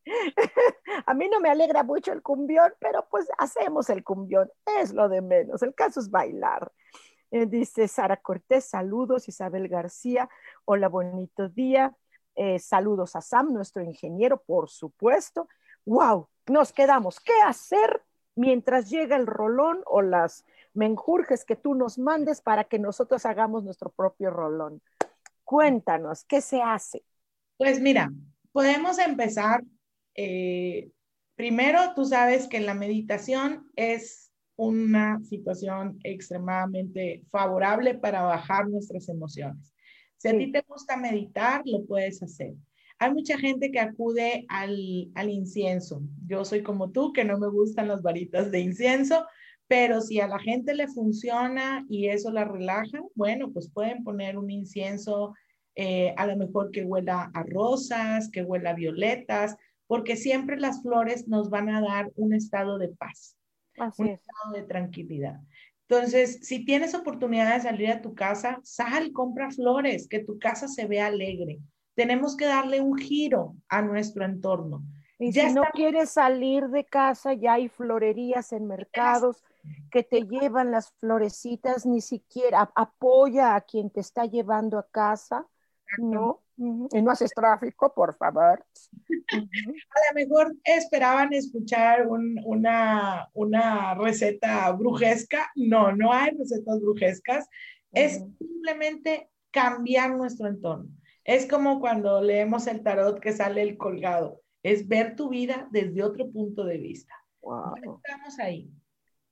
[1.07, 5.09] A mí no me alegra mucho el cumbión, pero pues hacemos el cumbión, es lo
[5.09, 5.63] de menos.
[5.63, 6.71] El caso es bailar.
[7.33, 10.29] Eh, dice Sara Cortés, saludos, Isabel García,
[10.67, 11.97] hola, bonito día.
[12.35, 15.49] Eh, saludos a Sam, nuestro ingeniero, por supuesto.
[15.87, 16.29] ¡Wow!
[16.49, 17.21] Nos quedamos.
[17.21, 18.03] ¿Qué hacer
[18.35, 23.65] mientras llega el rolón o las menjurjes que tú nos mandes para que nosotros hagamos
[23.65, 24.83] nuestro propio rolón?
[25.43, 27.03] Cuéntanos, ¿qué se hace?
[27.57, 28.13] Pues mira,
[28.53, 29.65] podemos empezar.
[30.15, 30.91] Eh,
[31.35, 39.73] primero, tú sabes que la meditación es una situación extremadamente favorable para bajar nuestras emociones.
[40.17, 42.55] Si a ti te gusta meditar, lo puedes hacer.
[42.99, 46.03] Hay mucha gente que acude al, al incienso.
[46.27, 49.27] Yo soy como tú, que no me gustan las varitas de incienso,
[49.67, 54.39] pero si a la gente le funciona y eso la relaja, bueno, pues pueden poner
[54.39, 55.35] un incienso
[55.75, 60.83] eh, a lo mejor que huela a rosas, que huela a violetas, porque siempre las
[60.83, 63.37] flores nos van a dar un estado de paz,
[63.99, 65.41] un estado de tranquilidad.
[65.89, 70.69] Entonces, si tienes oportunidad de salir a tu casa, sal, compra flores, que tu casa
[70.69, 71.61] se vea alegre.
[71.95, 74.83] Tenemos que darle un giro a nuestro entorno.
[75.19, 79.45] Y si no quieres salir de casa, ya hay florerías en mercados
[79.91, 85.47] que te llevan las florecitas, ni siquiera apoya a quien te está llevando a casa,
[85.99, 86.41] ¿no?
[86.57, 88.65] Y no haces tráfico, por favor.
[89.31, 95.51] A lo mejor esperaban escuchar una, una receta brujesca.
[95.57, 97.49] No, no hay recetas brujescas.
[97.93, 100.91] Es simplemente cambiar nuestro entorno.
[101.25, 104.43] Es como cuando leemos el tarot que sale el colgado.
[104.63, 107.15] Es ver tu vida desde otro punto de vista.
[107.43, 108.71] Ya estamos ahí.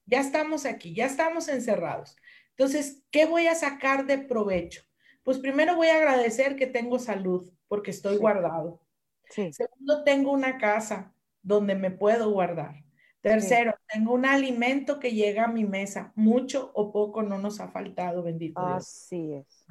[0.06, 2.16] Ya estamos aquí, ya estamos encerrados.
[2.56, 4.82] Entonces, ¿qué voy a sacar de provecho?
[5.22, 8.80] Pues primero voy a agradecer que tengo salud porque estoy guardado.
[9.28, 12.82] Segundo, tengo una casa donde me puedo guardar.
[13.20, 16.12] Tercero, tengo un alimento que llega a mi mesa.
[16.16, 18.76] Mucho o poco no nos ha faltado, bendito Dios.
[18.76, 19.66] Así es.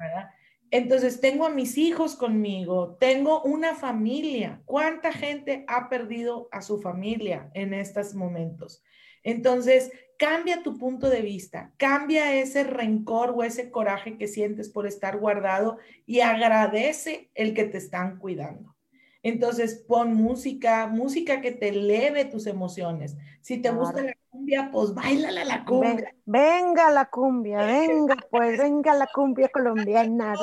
[0.70, 4.62] Entonces, tengo a mis hijos conmigo, tengo una familia.
[4.66, 8.84] ¿Cuánta gente ha perdido a su familia en estos momentos?
[9.24, 14.86] Entonces, cambia tu punto de vista, cambia ese rencor o ese coraje que sientes por
[14.86, 18.76] estar guardado y agradece el que te están cuidando.
[19.22, 23.16] Entonces, pon música, música que te eleve tus emociones.
[23.40, 26.14] Si te gusta la cumbia, pues bailala la cumbia.
[26.26, 30.34] Venga la cumbia, venga, pues venga la cumbia colombiana.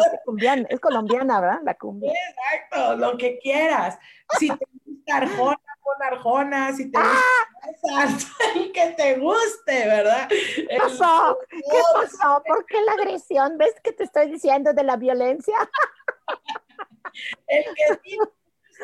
[0.70, 1.60] Es colombiana, ¿verdad?
[1.63, 2.12] La cumbia.
[2.12, 4.00] Exacto, lo que quieras.
[4.40, 6.73] Si te gusta Arjona, pon Arjona.
[6.76, 7.21] Si te gusta
[7.93, 8.17] ¡Ah!
[8.56, 10.28] el que te guste, ¿verdad?
[10.30, 11.39] ¿Qué pasó?
[11.50, 11.60] ¿Qué
[11.93, 12.43] pasó?
[12.45, 13.58] ¿Por qué la agresión?
[13.58, 15.56] ¿Ves que te estoy diciendo de la violencia?
[17.47, 18.17] el que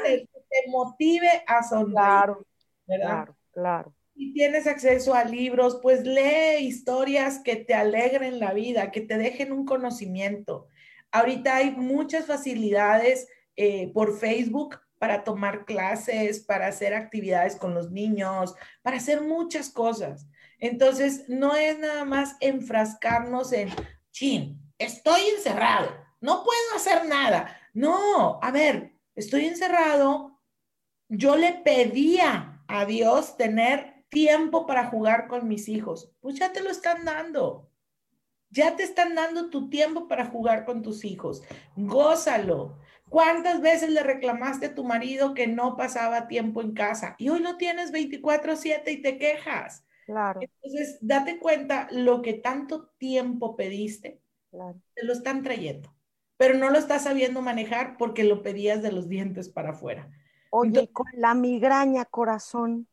[0.03, 1.93] te, te motive a sonreír.
[1.93, 2.45] Claro,
[2.85, 3.93] claro, claro.
[4.15, 9.17] Si tienes acceso a libros, pues lee historias que te alegren la vida, que te
[9.17, 10.67] dejen un conocimiento.
[11.11, 17.91] Ahorita hay muchas facilidades eh, por Facebook para tomar clases, para hacer actividades con los
[17.91, 20.29] niños, para hacer muchas cosas.
[20.59, 23.67] Entonces, no es nada más enfrascarnos en,
[24.11, 25.89] chin, estoy encerrado,
[26.21, 27.53] no puedo hacer nada.
[27.73, 30.39] No, a ver, estoy encerrado,
[31.09, 36.13] yo le pedía a Dios tener tiempo para jugar con mis hijos.
[36.21, 37.69] Pues ya te lo están dando.
[38.51, 41.43] Ya te están dando tu tiempo para jugar con tus hijos.
[41.75, 42.77] Gózalo.
[43.13, 47.15] ¿Cuántas veces le reclamaste a tu marido que no pasaba tiempo en casa?
[47.19, 49.85] Y hoy lo tienes 24/7 y te quejas.
[50.05, 50.41] Claro.
[50.41, 54.19] Entonces, date cuenta lo que tanto tiempo pediste.
[54.49, 54.81] Claro.
[54.95, 55.93] Te lo están trayendo
[56.43, 60.09] pero no lo estás sabiendo manejar porque lo pedías de los dientes para afuera.
[60.49, 62.87] Oye, con la migraña, corazón.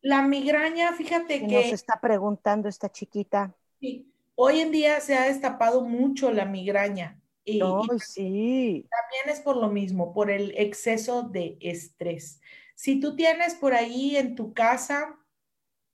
[0.00, 1.54] La migraña, fíjate que...
[1.54, 3.54] Nos está preguntando esta chiquita.
[3.78, 7.20] Sí, hoy en día se ha destapado mucho la migraña.
[7.46, 7.60] Y,
[8.00, 8.86] sí.
[8.90, 12.40] También es por lo mismo, por el exceso de estrés.
[12.74, 15.16] Si tú tienes por ahí en tu casa,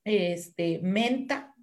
[0.04, 1.54] este, menta,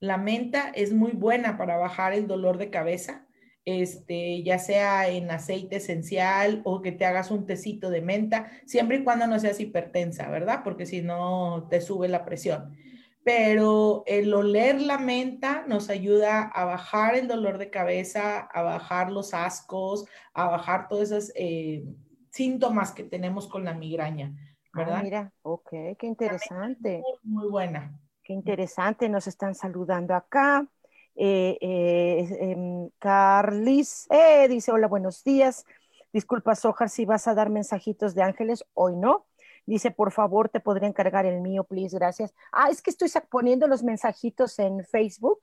[0.00, 3.26] la menta es muy buena para bajar el dolor de cabeza
[3.66, 8.98] este, ya sea en aceite esencial o que te hagas un tecito de menta, siempre
[8.98, 10.60] y cuando no seas hipertensa, ¿verdad?
[10.62, 12.76] Porque si no te sube la presión.
[13.26, 19.10] Pero el oler la menta nos ayuda a bajar el dolor de cabeza, a bajar
[19.10, 21.84] los ascos, a bajar todos esos eh,
[22.30, 25.02] síntomas que tenemos con la migraña, ah, ¿verdad?
[25.02, 27.02] mira, ok, qué interesante.
[27.24, 27.98] Muy, muy buena.
[28.22, 30.64] Qué interesante, nos están saludando acá.
[31.16, 35.64] Eh, eh, em, Carlis eh, dice, hola, buenos días.
[36.12, 39.26] Disculpa, Sojar, si vas a dar mensajitos de ángeles, hoy no.
[39.66, 42.32] Dice, por favor, te podría encargar el mío, please, gracias.
[42.52, 45.40] Ah, es que estoy poniendo los mensajitos en Facebook,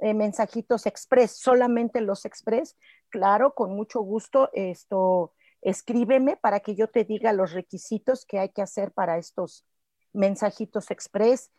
[0.00, 2.76] mensajitos express, solamente los express.
[3.08, 8.50] Claro, con mucho gusto, esto, escríbeme para que yo te diga los requisitos que hay
[8.50, 9.64] que hacer para estos
[10.12, 11.50] mensajitos express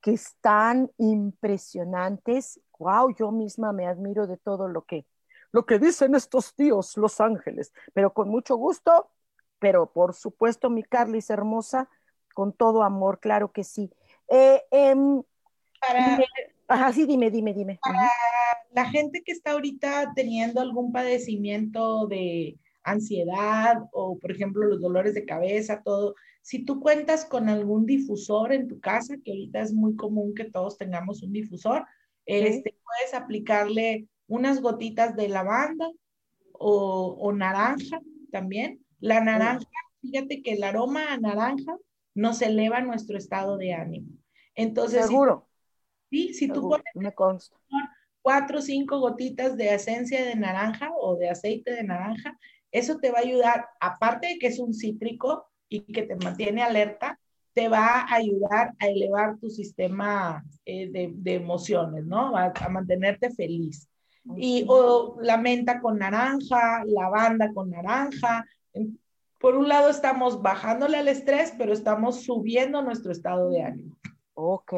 [0.00, 2.60] que están impresionantes.
[2.78, 5.06] Wow, yo misma me admiro de todo lo que,
[5.52, 9.10] lo que dicen estos tíos, los ángeles, pero con mucho gusto,
[9.62, 11.88] pero por supuesto, mi Carlis hermosa,
[12.34, 13.92] con todo amor, claro que sí.
[14.28, 15.22] Eh, em,
[16.66, 17.78] para, sí, dime, dime, dime.
[17.80, 18.10] Para
[18.72, 25.14] la gente que está ahorita teniendo algún padecimiento de ansiedad o, por ejemplo, los dolores
[25.14, 29.72] de cabeza, todo, si tú cuentas con algún difusor en tu casa, que ahorita es
[29.72, 31.86] muy común que todos tengamos un difusor,
[32.26, 35.88] este, puedes aplicarle unas gotitas de lavanda
[36.52, 38.00] o, naranja
[38.32, 38.81] también.
[39.02, 39.66] La naranja,
[40.00, 41.76] fíjate que el aroma a naranja
[42.14, 44.16] nos eleva nuestro estado de ánimo.
[44.54, 45.48] Entonces, seguro.
[46.08, 47.56] sí, si tú pones consta.
[48.22, 52.38] cuatro o cinco gotitas de esencia de naranja o de aceite de naranja,
[52.70, 56.62] eso te va a ayudar, aparte de que es un cítrico, y que te mantiene
[56.62, 57.18] alerta,
[57.54, 62.36] te va a ayudar a elevar tu sistema eh, de, emociones, ¿no?
[62.36, 63.88] A, a, mantenerte feliz.
[64.36, 68.46] Y o la menta con naranja, lavanda con naranja.
[69.40, 73.96] Por un lado estamos bajándole al estrés, pero estamos subiendo nuestro estado de ánimo.
[74.34, 74.72] Ok,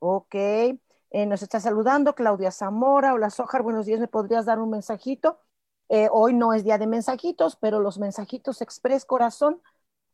[0.00, 0.34] ok.
[0.34, 3.14] Eh, nos está saludando Claudia Zamora.
[3.14, 4.00] Hola, Sojar, buenos días.
[4.00, 5.38] ¿Me podrías dar un mensajito?
[5.88, 9.62] Eh, hoy no es día de mensajitos, pero los mensajitos express corazón,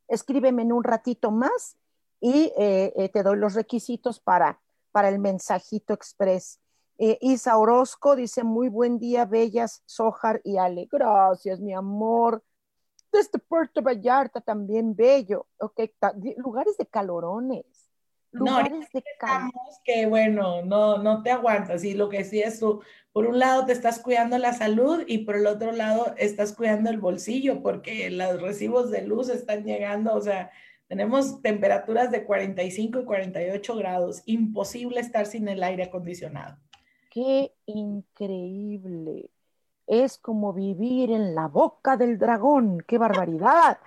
[0.06, 1.76] escríbeme en un ratito más
[2.20, 4.60] y eh, te doy los requisitos para,
[4.92, 6.60] para el mensajito express.
[6.96, 10.86] Isa Orozco dice, muy buen día, bellas, Sojar y Ale.
[10.92, 12.44] Gracias, mi amor.
[13.14, 15.46] Desde Puerto Vallarta también bello.
[15.58, 15.80] Ok,
[16.36, 17.84] lugares de calorones
[18.34, 19.04] lugares de
[19.84, 21.84] que bueno, no, no te aguantas.
[21.84, 25.18] Y lo que sí es tú, por un lado te estás cuidando la salud y
[25.18, 30.14] por el otro lado estás cuidando el bolsillo porque los recibos de luz están llegando,
[30.14, 30.50] o sea,
[30.88, 34.22] tenemos temperaturas de 45 y 48 grados.
[34.26, 36.58] Imposible estar sin el aire acondicionado.
[37.10, 39.30] Qué increíble
[39.86, 42.82] es como vivir en la boca del dragón.
[42.86, 43.78] ¡Qué barbaridad!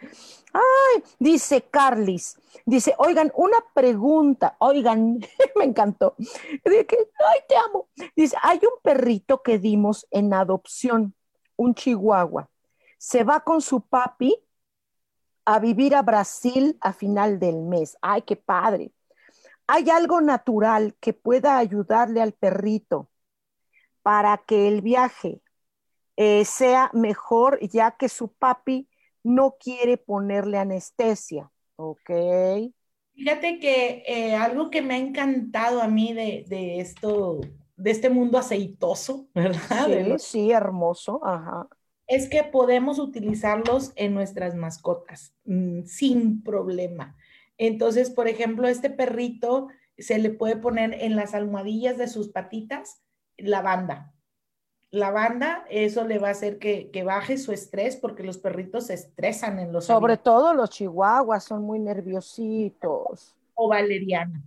[0.54, 1.04] ¡Ay!
[1.20, 2.40] Dice Carlis.
[2.66, 4.56] Dice, oigan, una pregunta.
[4.60, 5.20] Oigan,
[5.56, 6.16] me encantó.
[6.18, 7.90] Ay, te amo.
[8.16, 11.16] Dice, hay un perrito que dimos en adopción,
[11.56, 12.50] un chihuahua.
[12.98, 14.36] Se va con su papi
[15.46, 17.98] a vivir a Brasil a final del mes.
[18.02, 18.92] ¡Ay, qué padre!
[19.68, 23.10] ¿Hay algo natural que pueda ayudarle al perrito
[24.02, 25.42] para que el viaje
[26.18, 28.90] eh, sea mejor ya que su papi
[29.24, 31.52] no quiere ponerle anestesia.
[31.76, 32.10] ¿Ok?
[33.14, 37.40] Fíjate que eh, algo que me ha encantado a mí de, esto,
[37.76, 39.86] de este mundo aceitoso, ¿verdad?
[39.86, 41.68] Sí, sí, hermoso, ajá.
[42.08, 47.16] Es que podemos utilizarlos en nuestras mascotas mm, sin problema.
[47.58, 53.04] Entonces, por ejemplo, este perrito se le puede poner en las almohadillas de sus patitas
[53.38, 54.16] lavanda
[54.92, 59.60] lavanda, eso le va a hacer que, baje su estrés porque los perritos se estresan
[59.60, 63.36] en los Sobre todo los chihuahuas son muy nerviositos.
[63.54, 64.42] O valeriana.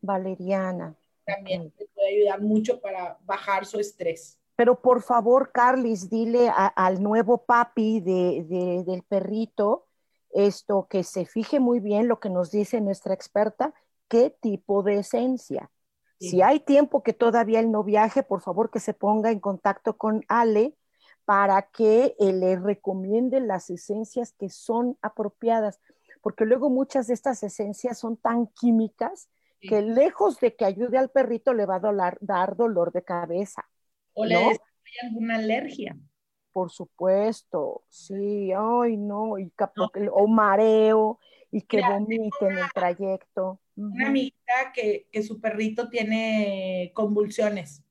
[0.00, 0.94] Valeriana.
[1.24, 4.38] También te puede ayudar mucho para bajar su estrés.
[4.56, 9.86] Pero por favor, Carlis, dile al nuevo papi de, del perrito
[10.34, 13.72] esto, que se fije muy bien lo que nos dice nuestra experta,
[14.08, 15.70] qué tipo de esencia.
[16.30, 19.96] Si hay tiempo que todavía él no viaje, por favor que se ponga en contacto
[19.96, 20.74] con Ale
[21.24, 25.80] para que eh, le recomiende las esencias que son apropiadas,
[26.20, 29.28] porque luego muchas de estas esencias son tan químicas
[29.60, 33.64] que lejos de que ayude al perrito le va a dar dolor de cabeza.
[34.12, 34.58] O le hay
[35.02, 35.96] alguna alergia.
[36.52, 39.52] Por supuesto, sí, ay no, y
[40.12, 41.18] o mareo
[41.54, 43.60] y que vomite en el trayecto.
[43.76, 47.84] Una amiguita que, su perrito tiene convulsiones.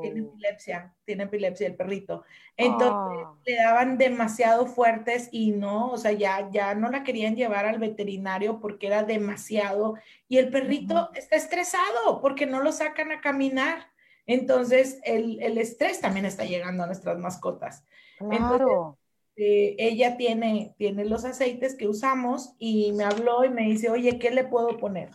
[0.00, 2.24] tiene epilepsia, tiene epilepsia el perrito.
[2.56, 2.90] Entonces
[3.24, 3.34] ah.
[3.46, 7.78] le daban demasiado fuertes y no, o sea, ya, ya no la querían llevar al
[7.78, 9.94] veterinario porque era demasiado.
[10.26, 13.92] Y el perrito está estresado porque no lo sacan a caminar.
[14.26, 17.84] Entonces el, estrés también está llegando a nuestras mascotas.
[18.18, 18.98] Claro.
[19.36, 24.18] Eh, ella tiene, tiene los aceites que usamos y me habló y me dice, oye,
[24.18, 25.10] ¿qué le puedo poner?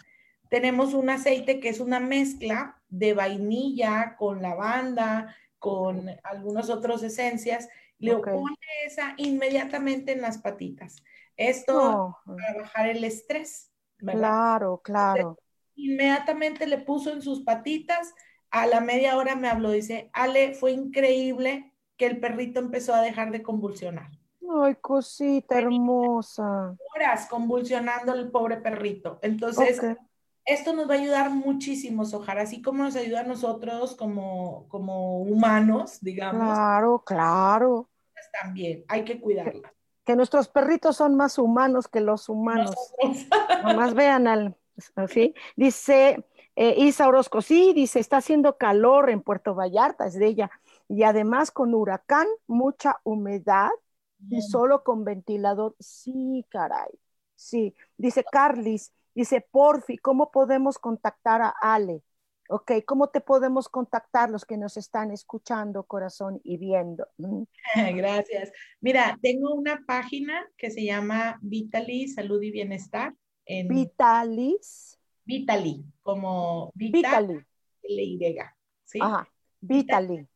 [0.50, 7.70] Tenemos un aceite que es una mezcla de vainilla con lavanda, con algunas otras esencias.
[7.98, 11.04] Le pone esa inmediatamente en las patitas.
[11.38, 12.18] Esto oh.
[12.26, 13.72] para bajar el estrés.
[13.98, 15.38] Claro, claro.
[15.76, 18.14] inmediatamente le puso en sus patitas.
[18.50, 23.02] A la media hora me habló, dice, Ale, fue increíble que el perrito empezó a
[23.02, 24.10] dejar de convulsionar.
[24.64, 26.76] Ay, cosita hermosa.
[26.96, 29.20] Horas convulsionando el pobre perrito.
[29.22, 29.82] Entonces,
[30.46, 35.22] esto nos va a ayudar muchísimo, Sojar, así como nos ayuda a nosotros como, como
[35.22, 36.42] humanos, digamos.
[36.42, 37.90] Claro, claro.
[38.42, 39.74] También hay que cuidarla.
[40.06, 42.74] Que, nuestros perritos son más humanos que los humanos.
[43.64, 44.56] Nomás vean al,
[45.10, 45.36] ¿sí?
[45.58, 46.26] Dice
[46.56, 50.52] eh, Isa Orozco, sí, dice, está haciendo calor en Puerto Vallarta, es de ella
[50.90, 53.70] y además con huracán, mucha humedad
[54.30, 55.76] y solo con ventilador.
[55.80, 56.90] Sí, caray.
[57.36, 62.04] Sí, dice Carlis, dice Porfi, ¿cómo podemos contactar a Ale?
[62.50, 67.08] Ok, ¿cómo te podemos contactar los que nos están escuchando, corazón, y viendo?
[67.18, 67.44] Mm.
[67.96, 68.52] Gracias.
[68.82, 73.14] Mira, tengo una página que se llama Vitali Salud y Bienestar.
[73.46, 75.00] En Vitalis.
[75.24, 77.36] Vitali, como Vitali.
[77.84, 78.38] L-Y.
[78.84, 79.00] ¿sí?
[79.00, 79.30] Ajá,
[79.62, 80.28] Vitali.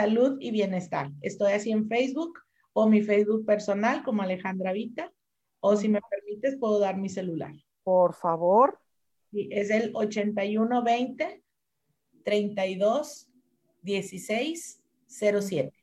[0.00, 1.10] Salud y Bienestar.
[1.20, 2.38] Estoy así en Facebook
[2.72, 5.12] o mi Facebook personal como Alejandra Vita.
[5.60, 7.52] O si me permites, puedo dar mi celular.
[7.82, 8.80] Por favor.
[9.30, 11.44] Sí, es el 8120
[12.24, 13.28] 32
[13.82, 15.76] 1607.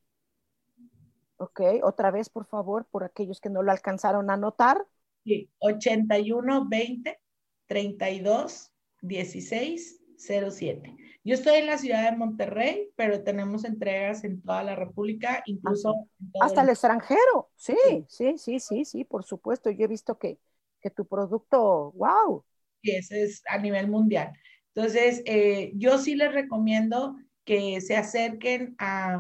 [1.38, 4.84] Ok, otra vez, por favor, por aquellos que no lo alcanzaron a anotar.
[5.26, 7.20] Sí, 81 20
[7.68, 10.97] 32 16 07.
[11.28, 16.08] Yo estoy en la ciudad de Monterrey, pero tenemos entregas en toda la República, incluso
[16.40, 17.50] hasta el, extranjero.
[17.58, 17.76] Sí,
[18.08, 19.70] sí, sí, sí, sí, por supuesto.
[19.70, 20.40] Yo he visto que,
[20.80, 22.46] que tu producto, wow.
[22.82, 24.32] Y ese es a nivel mundial.
[24.74, 29.20] Entonces, eh, yo sí les recomiendo que se acerquen a,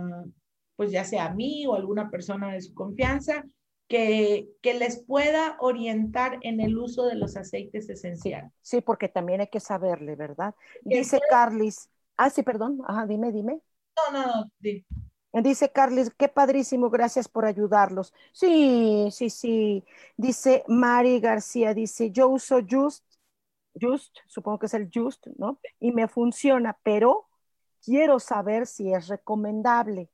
[0.77, 3.43] pues ya sea a mí o alguna persona de su confianza,
[3.89, 8.51] que, que, les pueda orientar en el uso de los aceites esenciales.
[8.61, 10.55] Sí, porque también hay que saberle, ¿verdad?
[10.83, 12.81] Dice Carlis, Ah, sí, perdón.
[12.87, 13.61] Ajá, dime, dime.
[13.95, 14.51] No, no, no.
[15.41, 18.13] Dice Carles, qué padrísimo, gracias por ayudarlos.
[18.31, 19.83] Sí, sí, sí.
[20.15, 23.03] Dice Mari García, dice, yo uso Just,
[23.79, 25.59] Just, supongo que es el Just, ¿no?
[25.79, 27.27] Y me funciona, pero
[27.83, 30.09] quiero saber si es recomendable.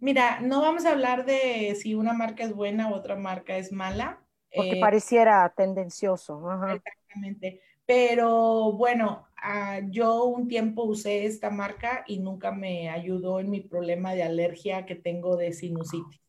[0.00, 3.70] Mira, no vamos a hablar de si una marca es buena o otra marca es
[3.70, 4.20] mala.
[4.54, 6.42] Porque eh, pareciera tendencioso.
[6.68, 7.62] Exactamente.
[7.86, 13.60] Pero bueno, ah, yo un tiempo usé esta marca y nunca me ayudó en mi
[13.60, 16.20] problema de alergia que tengo de sinusitis.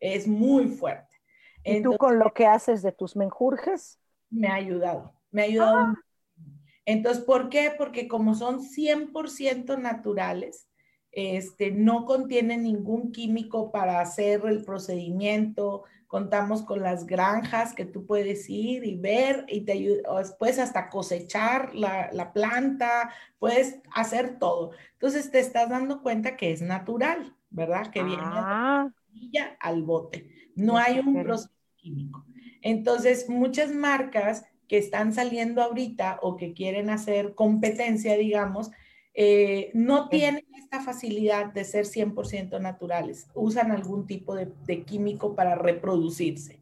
[0.00, 1.16] Es muy fuerte.
[1.62, 3.98] ¿Y tú con lo que haces de tus menjurjes?
[4.30, 5.76] Me ha ayudado, me ha ayudado.
[5.76, 5.94] Ah.
[6.84, 7.72] Entonces, ¿por qué?
[7.76, 10.68] Porque como son 100% naturales,
[11.14, 18.06] este, no contienen ningún químico para hacer el procedimiento, contamos con las granjas que tú
[18.06, 24.72] puedes ir y ver y te ayudas, puedes hasta cosechar la, planta, puedes hacer todo.
[24.92, 27.90] Entonces te estás dando cuenta que es natural, ¿verdad?
[27.90, 28.90] Que viene ah.
[29.60, 30.52] al bote.
[30.54, 32.24] No hay un proceso químico.
[32.62, 38.70] Entonces, muchas marcas que están saliendo ahorita o que quieren hacer competencia, digamos,
[39.16, 45.54] eh, no tienen esta facilidad de ser 100% naturales, usan algún tipo de, químico para
[45.54, 46.58] reproducirse.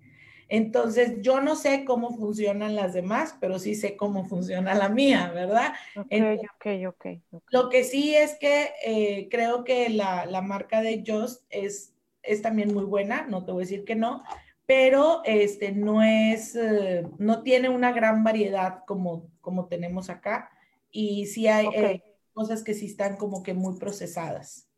[0.48, 5.30] Entonces, yo no sé cómo funcionan las demás, pero sí sé cómo funciona la mía,
[5.34, 5.72] ¿verdad?
[5.96, 6.12] Ok,
[6.56, 7.42] ok, ok.
[7.50, 12.74] Lo que sí es que eh, creo que la, marca de Just es, es también
[12.74, 14.24] muy buena, no te voy a decir que no,
[14.66, 20.50] pero este, no es, eh, no tiene una gran variedad como, como tenemos acá.
[20.90, 22.02] Y sí hay,
[22.32, 24.68] cosas que sí están como que muy procesadas.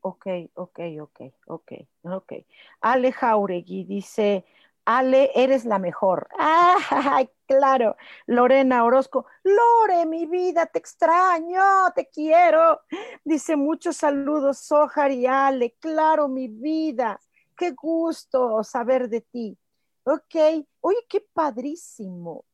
[0.00, 1.72] Ok, ok, ok, ok,
[2.02, 2.32] ok.
[2.80, 4.44] Ale Jauregui dice,
[4.84, 6.28] Ale, eres la mejor.
[6.38, 7.96] ¡Ay, claro!
[8.26, 11.62] Lorena Orozco, Lore, mi vida, te extraño,
[11.94, 12.80] te quiero.
[13.24, 15.76] Dice, muchos saludos, Sojar y Ale.
[15.78, 17.20] Claro, mi vida.
[17.56, 19.56] Qué gusto saber de ti.
[20.04, 20.34] Ok,
[20.80, 22.44] oye, qué padrísimo.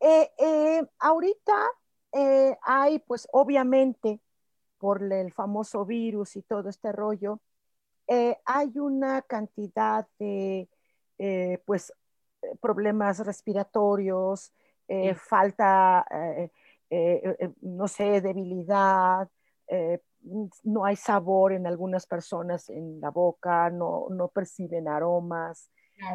[0.00, 1.70] Eh, eh, ahorita
[2.14, 4.20] eh, hay, pues obviamente,
[4.78, 7.40] por el famoso virus y todo este rollo,
[8.06, 10.68] eh, hay una cantidad de,
[11.18, 11.92] eh, pues,
[12.60, 14.52] problemas respiratorios,
[15.16, 16.06] falta,
[17.62, 19.28] no sé, debilidad,
[20.62, 25.70] no hay sabor en algunas personas en la boca, no, no perciben aromas,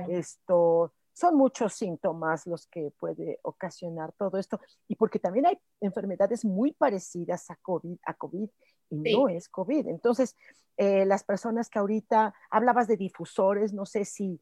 [0.08, 6.45] esto, son muchos síntomas los que puede ocasionar todo esto y porque también hay enfermedades
[6.45, 8.49] muy parecidas a COVID, a COVID
[8.89, 9.88] y no es COVID.
[9.88, 10.36] Entonces,
[10.78, 14.39] eh, las personas que ahorita hablabas de difusores, no sé si,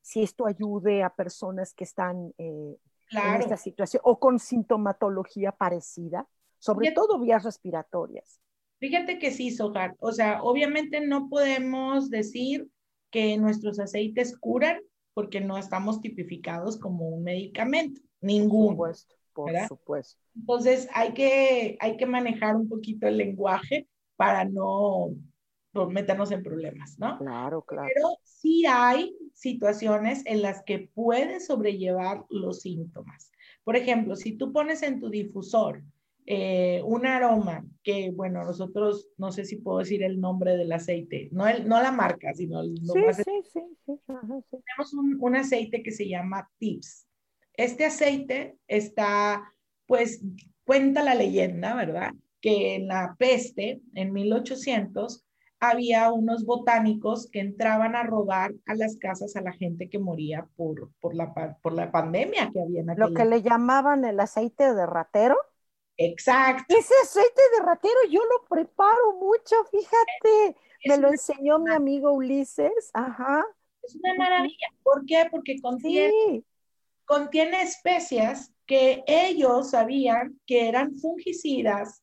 [0.00, 2.76] si esto ayude a personas que están eh,
[3.12, 6.26] en esta situación o con sintomatología parecida,
[6.58, 8.40] sobre todo vías respiratorias.
[8.80, 9.94] Fíjate que sí, Sojar.
[10.00, 12.68] O sea, obviamente no podemos decir
[13.10, 14.80] que nuestros aceites curan,
[15.16, 18.76] porque no estamos tipificados como un medicamento, ninguno.
[18.76, 20.20] Por supuesto, por supuesto.
[20.36, 25.14] Entonces hay que, hay que manejar un poquito el lenguaje para no,
[25.88, 27.16] meternos en problemas, ¿no?
[27.16, 27.88] Claro, claro.
[27.94, 33.32] Pero sí hay situaciones en las que puedes sobrellevar los síntomas.
[33.64, 35.82] Por ejemplo, si tú pones en tu difusor
[36.28, 41.28] eh, un aroma que, bueno, nosotros, no sé si puedo decir el nombre del aceite,
[41.30, 43.14] no, el, no la marca, sino el nombre.
[43.14, 47.06] Sí, sí, sí, Tenemos un, un, aceite que se llama Tips.
[47.54, 49.52] Este aceite está,
[49.86, 50.20] pues,
[50.64, 52.12] cuenta la leyenda, ¿verdad?
[52.40, 55.24] Que en la peste, en 1800,
[55.60, 60.48] había unos botánicos que entraban a robar a las casas a la gente que moría
[60.56, 63.08] por, por, la, por la pandemia que había en aquella.
[63.08, 65.36] Lo que le llamaban el aceite de ratero.
[65.96, 66.76] Exacto.
[66.76, 70.56] Ese aceite de ratero yo lo preparo mucho, fíjate.
[70.84, 72.90] Me lo enseñó mi amigo Ulises.
[72.92, 73.44] Ajá.
[73.82, 74.68] Es una maravilla.
[74.82, 75.26] ¿Por qué?
[75.30, 76.44] Porque contiene,
[77.04, 82.02] contiene especias que ellos sabían que eran fungicidas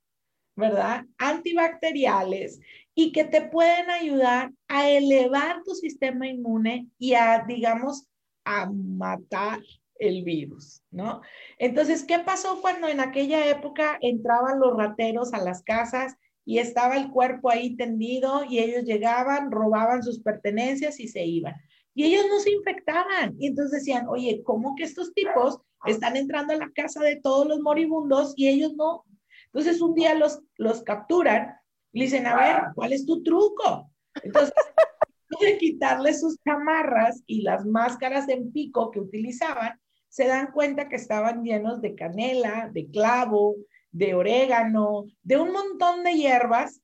[0.56, 1.06] ¿verdad?
[1.18, 2.60] Antibacteriales
[2.96, 8.08] y que te pueden ayudar a elevar tu sistema inmune y a, digamos,
[8.46, 9.62] a matar
[10.00, 11.22] el virus, ¿no?
[11.58, 16.16] Entonces, ¿qué pasó cuando en aquella época entraban los rateros a las casas
[16.46, 21.56] y estaba el cuerpo ahí tendido y ellos llegaban, robaban sus pertenencias y se iban?
[21.94, 23.36] Y ellos no se infectaban.
[23.39, 27.48] Y entonces decían, oye, ¿cómo que estos tipos están entrando a la casa de todos
[27.48, 29.06] los moribundos y ellos no?
[29.48, 31.56] Entonces un día los, los capturan
[31.91, 33.91] y dicen, a ver, ¿cuál es tu truco?
[34.24, 34.54] Entonces,
[35.41, 39.80] de quitarle sus chamarras y las máscaras en pico que utilizaban,
[40.14, 43.55] se dan cuenta que estaban llenos de canela, de clavo,
[43.91, 46.84] de orégano, de un montón de hierbas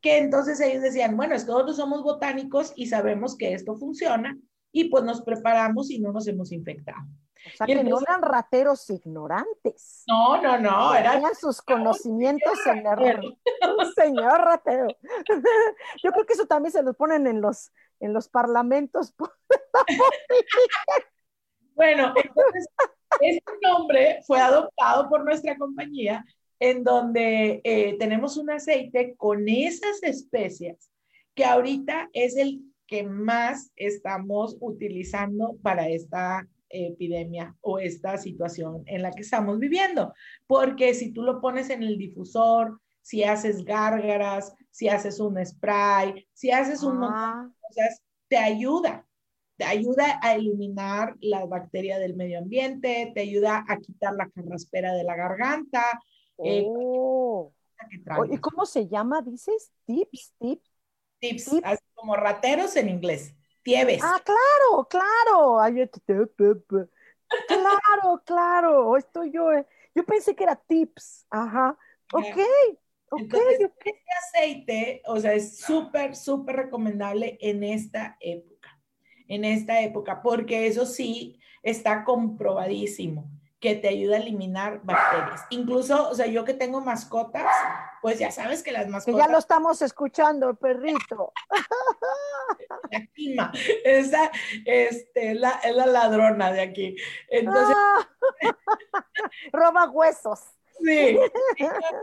[0.00, 4.38] que entonces ellos decían, bueno, es que nosotros somos botánicos y sabemos que esto funciona
[4.70, 7.08] y pues nos preparamos y no nos hemos infectado.
[7.44, 10.04] O sea, que no eran rateros ignorantes.
[10.06, 10.94] No, no, no.
[10.94, 13.36] Eran sus conocimientos en el
[13.96, 14.86] señor ratero.
[16.04, 19.12] Yo creo que eso también se lo ponen en los, en los parlamentos.
[21.74, 22.68] bueno, entonces,
[23.20, 26.24] este nombre fue adoptado por nuestra compañía
[26.58, 30.90] en donde eh, tenemos un aceite con esas especias
[31.34, 39.02] que ahorita es el que más estamos utilizando para esta epidemia o esta situación en
[39.02, 40.12] la que estamos viviendo.
[40.46, 46.26] Porque si tú lo pones en el difusor, si haces gárgaras, si haces un spray,
[46.32, 49.06] si haces un montón de cosas, te ayuda.
[49.60, 54.94] Te ayuda a eliminar la bacteria del medio ambiente, te ayuda a quitar la carraspera
[54.94, 55.84] de la garganta,
[56.42, 57.52] eh, oh.
[58.30, 59.70] ¿Y cómo se llama, dices?
[59.84, 60.70] Tips, tips.
[61.18, 63.34] Tips, Así como rateros en inglés.
[63.62, 64.00] Tieves.
[64.02, 65.58] Ah, claro, claro.
[67.46, 68.96] claro, claro.
[68.96, 69.52] Estoy yo.
[69.52, 69.66] Eh.
[69.94, 71.26] Yo pensé que era tips.
[71.28, 71.76] Ajá.
[72.14, 72.38] Ok.
[73.12, 78.49] Entonces, este aceite, o sea, es súper, súper recomendable en esta época.
[79.30, 85.44] En esta época, porque eso sí está comprobadísimo que te ayuda a eliminar bacterias.
[85.50, 87.46] Incluso, o sea, yo que tengo mascotas,
[88.02, 89.20] pues ya sabes que las mascotas...
[89.20, 91.32] Que ya lo estamos escuchando, perrito.
[92.90, 93.52] La quima,
[93.84, 94.32] esa
[94.64, 96.96] este, la, es la ladrona de aquí.
[97.28, 97.76] Entonces...
[97.78, 98.08] Ah.
[99.52, 100.40] Roba huesos.
[100.82, 101.18] Sí,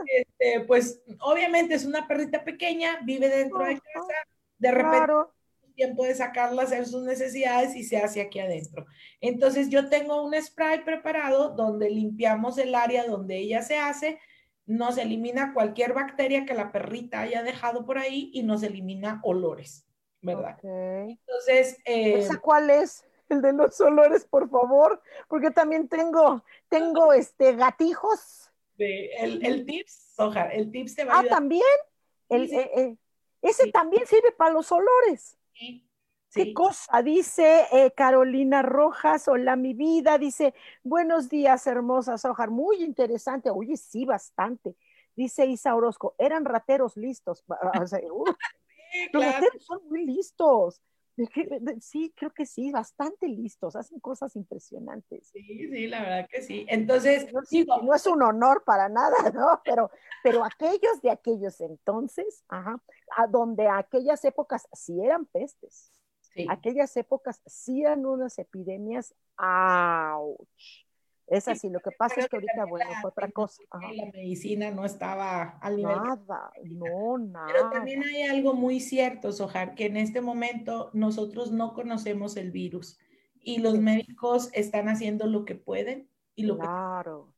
[0.06, 4.14] este, pues obviamente es una perrita pequeña, vive dentro de casa,
[4.58, 5.12] de repente
[5.78, 8.84] tiempo de sacarla, hacer sus necesidades y se hace aquí adentro.
[9.20, 14.18] Entonces yo tengo un spray preparado donde limpiamos el área donde ella se hace,
[14.66, 19.86] nos elimina cualquier bacteria que la perrita haya dejado por ahí y nos elimina olores,
[20.20, 20.58] ¿verdad?
[20.64, 21.78] Entonces...
[21.84, 23.04] Eh, ¿Esa cuál es?
[23.28, 28.50] El de los olores, por favor, porque también tengo, tengo este gatijos.
[28.78, 31.62] el, el, tips, Soja, el tips te va a Ah, también.
[32.28, 32.96] El, eh, eh,
[33.42, 35.37] ese también sirve para los olores.
[36.32, 37.02] ¿Qué cosa?
[37.02, 40.54] Dice eh, Carolina Rojas, hola mi vida, dice,
[40.84, 44.76] buenos días, hermosas Ojar, muy interesante, oye, sí, bastante.
[45.16, 47.44] Dice Isa Orozco, eran rateros listos.
[48.90, 50.80] Uh, los rateros son muy listos.
[51.80, 55.28] Sí, creo que sí, bastante listos, hacen cosas impresionantes.
[55.32, 56.64] Sí, sí, la verdad que sí.
[56.68, 59.60] Entonces, no, no es un honor para nada, ¿no?
[59.64, 59.90] Pero,
[60.22, 62.80] pero aquellos de aquellos entonces, ajá,
[63.16, 65.92] a donde aquellas épocas sí eran pestes,
[66.48, 70.46] aquellas épocas sí eran unas epidemias, ¡auch!
[71.28, 73.62] Es así, lo que pasa es que ahorita, bueno, es otra cosa.
[73.72, 75.96] La medicina no estaba al nivel.
[75.96, 77.46] Nada, no, nada.
[77.46, 82.50] Pero también hay algo muy cierto, Sojar, que en este momento nosotros no conocemos el
[82.50, 82.98] virus
[83.40, 87.34] y los médicos están haciendo lo que pueden y lo claro.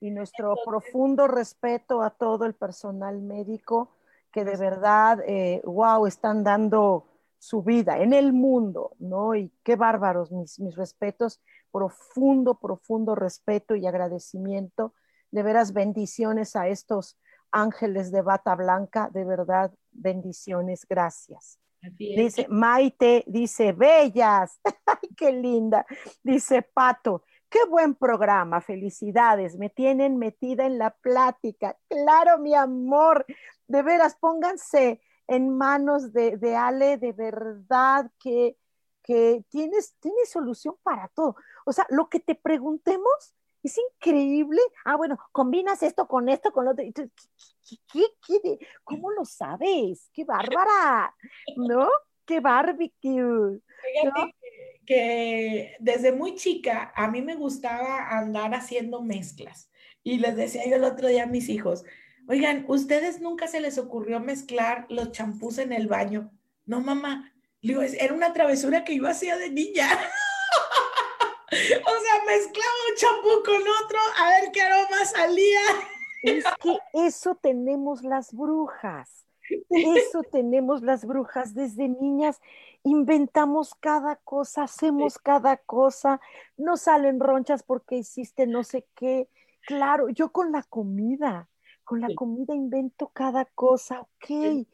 [0.00, 3.90] Y nuestro profundo respeto a todo el personal médico
[4.34, 5.18] que de verdad,
[5.64, 7.06] wow, eh, están dando
[7.44, 9.34] su vida en el mundo, ¿no?
[9.34, 14.94] Y qué bárbaros, mis, mis respetos profundo, profundo respeto y agradecimiento.
[15.30, 17.18] De veras, bendiciones a estos
[17.50, 21.58] ángeles de bata blanca, de verdad, bendiciones, gracias.
[21.98, 24.58] Dice Maite, dice Bellas,
[25.18, 25.84] qué linda.
[26.22, 31.76] Dice Pato, qué buen programa, felicidades, me tienen metida en la plática.
[31.88, 33.26] Claro, mi amor,
[33.68, 38.56] de veras, pónganse en manos de, de Ale, de verdad que
[39.04, 41.36] que tienes, tienes solución para todo.
[41.66, 44.60] O sea, lo que te preguntemos es increíble.
[44.84, 46.84] Ah, bueno, combinas esto con esto, con lo otro.
[46.92, 50.10] ¿Qué, qué, cómo lo sabes?
[50.12, 51.14] ¡Qué bárbara!
[51.56, 51.88] ¿No?
[52.24, 53.60] ¡Qué barbecue!
[53.82, 54.34] Fíjate
[54.86, 59.70] que, desde muy chica a mí me gustaba andar haciendo mezclas.
[60.02, 61.84] Y les decía yo el otro día a mis hijos,
[62.26, 66.30] Oigan, ¿ustedes nunca se les ocurrió mezclar los champús en el baño?
[66.64, 67.30] No, mamá.
[67.60, 69.86] Digo, era una travesura que yo hacía de niña.
[71.50, 75.60] o sea, mezclaba un champú con otro a ver qué aroma salía.
[76.22, 79.26] es que eso tenemos las brujas.
[79.68, 82.40] Eso tenemos las brujas desde niñas.
[82.82, 86.22] Inventamos cada cosa, hacemos cada cosa.
[86.56, 89.28] No salen ronchas porque hiciste no sé qué.
[89.66, 91.48] Claro, yo con la comida
[91.84, 94.66] con la comida invento cada cosa, ok.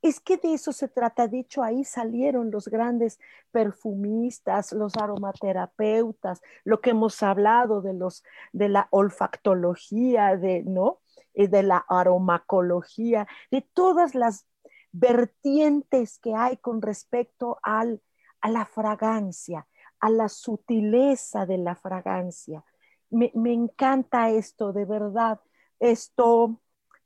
[0.00, 1.26] Es que de eso se trata.
[1.26, 3.18] De hecho, ahí salieron los grandes
[3.50, 11.00] perfumistas, los aromaterapeutas, lo que hemos hablado de los de la olfactología, de, ¿no?
[11.34, 14.46] Eh, de la aromacología, de todas las
[14.92, 18.00] vertientes que hay con respecto al,
[18.40, 19.66] a la fragancia,
[19.98, 22.64] a la sutileza de la fragancia.
[23.10, 25.40] Me, me encanta esto, de verdad
[25.80, 26.60] esto,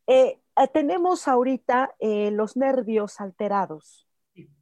[0.07, 4.07] eh, eh, tenemos ahorita eh, los nervios alterados,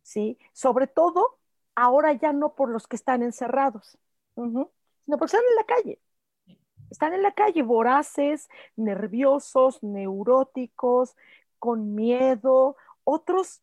[0.03, 0.39] ¿sí?
[0.53, 1.39] Sobre todo
[1.75, 3.99] ahora ya no por los que están encerrados,
[4.35, 4.71] sino
[5.07, 6.01] porque están en la calle.
[6.91, 11.17] Están en la calle voraces, nerviosos, neuróticos,
[11.59, 13.63] con miedo, otros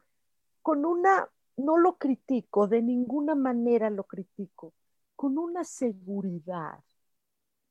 [0.62, 4.74] con una, no lo critico, de ninguna manera lo critico,
[5.16, 6.80] con una seguridad.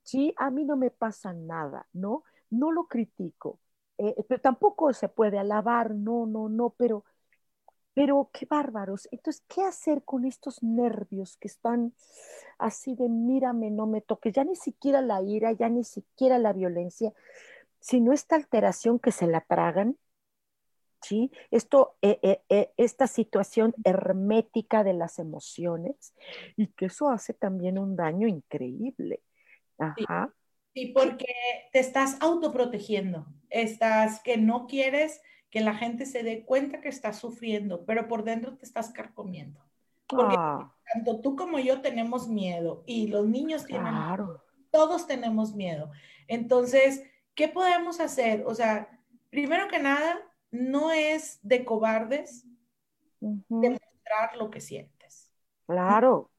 [0.02, 2.24] Sí, a mí no me pasa nada, ¿no?
[2.50, 3.60] No lo critico,
[3.98, 7.04] eh, pero tampoco se puede alabar, no, no, no, pero,
[7.94, 9.08] pero qué bárbaros.
[9.10, 11.94] Entonces, ¿qué hacer con estos nervios que están
[12.58, 14.34] así de mírame, no me toques?
[14.34, 17.12] Ya ni siquiera la ira, ya ni siquiera la violencia,
[17.80, 19.96] sino esta alteración que se la tragan,
[21.02, 21.30] ¿sí?
[21.50, 26.14] Esto, eh, eh, esta situación hermética de las emociones
[26.56, 29.22] y que eso hace también un daño increíble.
[29.78, 30.28] Ajá.
[30.28, 30.45] Sí,
[30.92, 31.34] porque
[31.72, 37.18] te estás autoprotegiendo, estás que no quieres que la gente se dé cuenta que estás
[37.18, 39.64] sufriendo, pero por dentro te estás carcomiendo.
[40.06, 40.70] Porque ah.
[40.92, 44.44] tanto tú como yo tenemos miedo y los niños tienen claro.
[44.70, 45.90] todos tenemos miedo.
[46.28, 47.02] Entonces,
[47.34, 48.44] ¿qué podemos hacer?
[48.46, 49.00] O sea,
[49.30, 50.18] primero que nada,
[50.50, 52.44] no es de cobardes
[53.20, 55.32] demostrar lo que sientes.
[55.66, 56.30] Claro.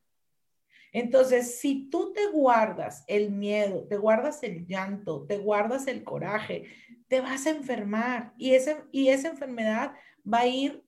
[0.92, 6.66] Entonces, si tú te guardas el miedo, te guardas el llanto, te guardas el coraje,
[7.08, 9.94] te vas a enfermar y, ese, y esa enfermedad
[10.32, 10.84] va a ir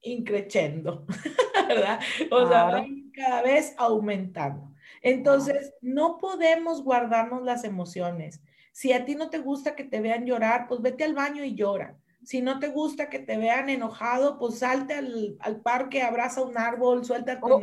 [0.00, 1.06] increciendo,
[1.68, 2.00] ¿verdad?
[2.30, 4.72] O sea, va a ir cada vez aumentando.
[5.00, 8.40] Entonces, no podemos guardarnos las emociones.
[8.72, 11.54] Si a ti no te gusta que te vean llorar, pues vete al baño y
[11.54, 11.98] llora.
[12.24, 16.56] Si no te gusta que te vean enojado, pues salte al, al parque, abraza un
[16.56, 17.60] árbol, suelta tu o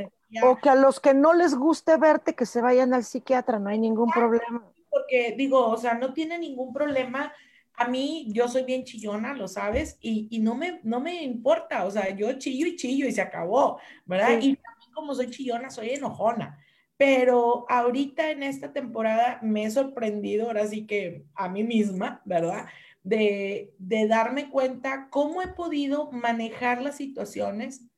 [0.61, 3.79] que a los que no les guste verte, que se vayan al psiquiatra, no hay
[3.79, 4.63] ningún problema.
[4.89, 7.33] Porque digo, o sea, no tiene ningún problema.
[7.75, 11.85] A mí, yo soy bien chillona, lo sabes, y, y no, me, no me importa,
[11.85, 14.33] o sea, yo chillo y chillo y se acabó, ¿verdad?
[14.33, 16.59] Y también como soy chillona, soy enojona.
[16.97, 22.65] Pero ahorita en esta temporada me he sorprendido, ahora sí que a mí misma, ¿verdad?
[23.03, 27.88] De, de darme cuenta cómo he podido manejar las situaciones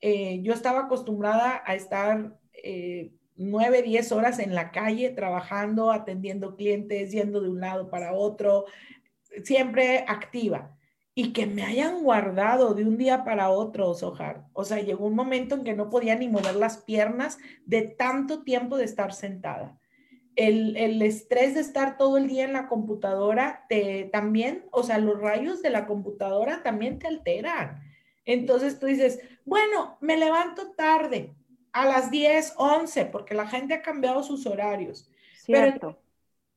[0.00, 6.56] eh, yo estaba acostumbrada a estar eh, nueve, diez horas en la calle trabajando, atendiendo
[6.56, 8.66] clientes, yendo de un lado para otro,
[9.42, 10.74] siempre activa.
[11.14, 14.44] Y que me hayan guardado de un día para otro, Sojar.
[14.52, 18.44] O sea, llegó un momento en que no podía ni mover las piernas de tanto
[18.44, 19.80] tiempo de estar sentada.
[20.36, 24.98] El, el, estrés de estar todo el día en la computadora te también, o sea,
[24.98, 27.87] los rayos de la computadora también te alteran.
[28.28, 31.34] Entonces tú dices, bueno, me levanto tarde,
[31.72, 35.10] a las 10, 11, porque la gente ha cambiado sus horarios.
[35.32, 35.78] Cierto.
[35.80, 36.02] Pero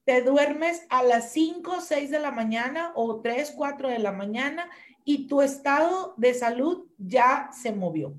[0.03, 4.69] te duermes a las 5, 6 de la mañana o 3, 4 de la mañana
[5.05, 8.15] y tu estado de salud ya se movió.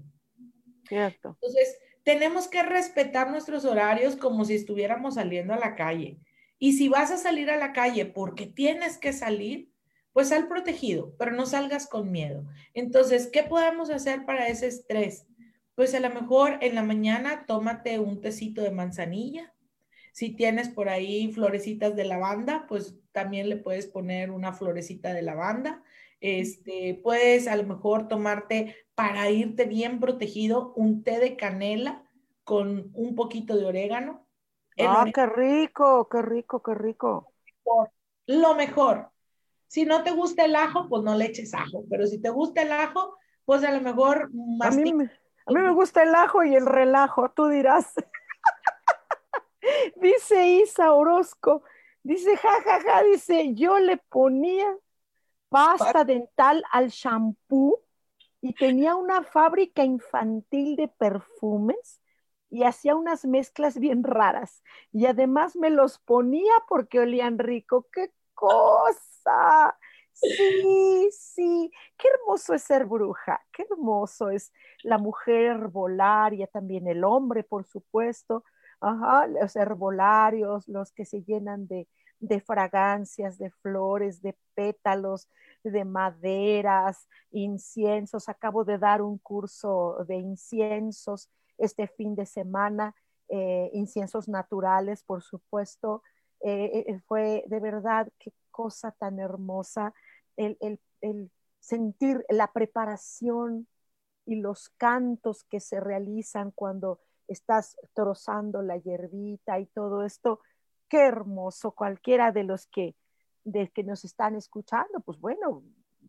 [0.88, 1.36] Cierto.
[1.42, 6.20] Entonces, tenemos que respetar nuestros horarios como si estuviéramos saliendo a la calle.
[6.58, 9.71] Y si vas a salir a la calle porque tienes que salir,
[10.12, 12.44] pues sal protegido, pero no salgas con miedo.
[12.74, 15.26] Entonces, ¿qué podemos hacer para ese estrés?
[15.74, 19.54] Pues a lo mejor en la mañana tómate un tecito de manzanilla.
[20.12, 25.22] Si tienes por ahí florecitas de lavanda, pues también le puedes poner una florecita de
[25.22, 25.82] lavanda.
[26.20, 32.04] Este, puedes a lo mejor tomarte para irte bien protegido un té de canela
[32.44, 34.26] con un poquito de orégano.
[34.78, 37.32] Ah, qué rico, qué rico, qué rico.
[38.26, 39.11] lo mejor,
[39.72, 42.60] si no te gusta el ajo, pues no le eches ajo, pero si te gusta
[42.60, 43.16] el ajo,
[43.46, 45.10] pues a lo mejor A mí, me,
[45.46, 47.94] a mí me gusta el ajo y el relajo, tú dirás.
[49.96, 51.62] dice Isa Orozco,
[52.02, 54.66] dice, jajaja, ja, ja, dice, yo le ponía
[55.48, 57.80] pasta dental al shampoo
[58.42, 62.02] y tenía una fábrica infantil de perfumes
[62.50, 64.62] y hacía unas mezclas bien raras.
[64.92, 67.86] Y además me los ponía porque olían rico.
[67.90, 68.12] ¡Qué
[68.48, 69.76] cosa!
[70.12, 74.52] Sí, sí, qué hermoso es ser bruja, qué hermoso es
[74.84, 78.44] la mujer herbolaria, también el hombre, por supuesto,
[78.80, 81.88] Ajá, los herbolarios, los que se llenan de,
[82.18, 85.28] de fragancias, de flores, de pétalos,
[85.62, 88.28] de maderas, inciensos.
[88.28, 91.28] Acabo de dar un curso de inciensos
[91.58, 92.94] este fin de semana,
[93.28, 96.02] eh, inciensos naturales, por supuesto.
[96.44, 99.94] Eh, eh, fue de verdad qué cosa tan hermosa
[100.36, 100.58] el,
[101.00, 101.30] el
[101.60, 103.68] sentir la preparación
[104.26, 110.40] y los cantos que se realizan cuando estás trozando la hierbita y todo esto.
[110.88, 111.72] Qué hermoso.
[111.72, 112.94] Cualquiera de los que,
[113.44, 115.62] de que nos están escuchando, pues bueno,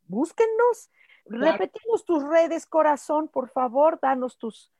[0.07, 0.89] búsquennos.
[1.25, 4.71] Repetimos tus redes, corazón, por favor, danos tus,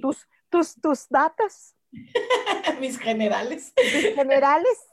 [0.00, 1.74] tus, tus, tus datos.
[2.80, 3.72] Mis generales.
[3.76, 4.78] Mis generales.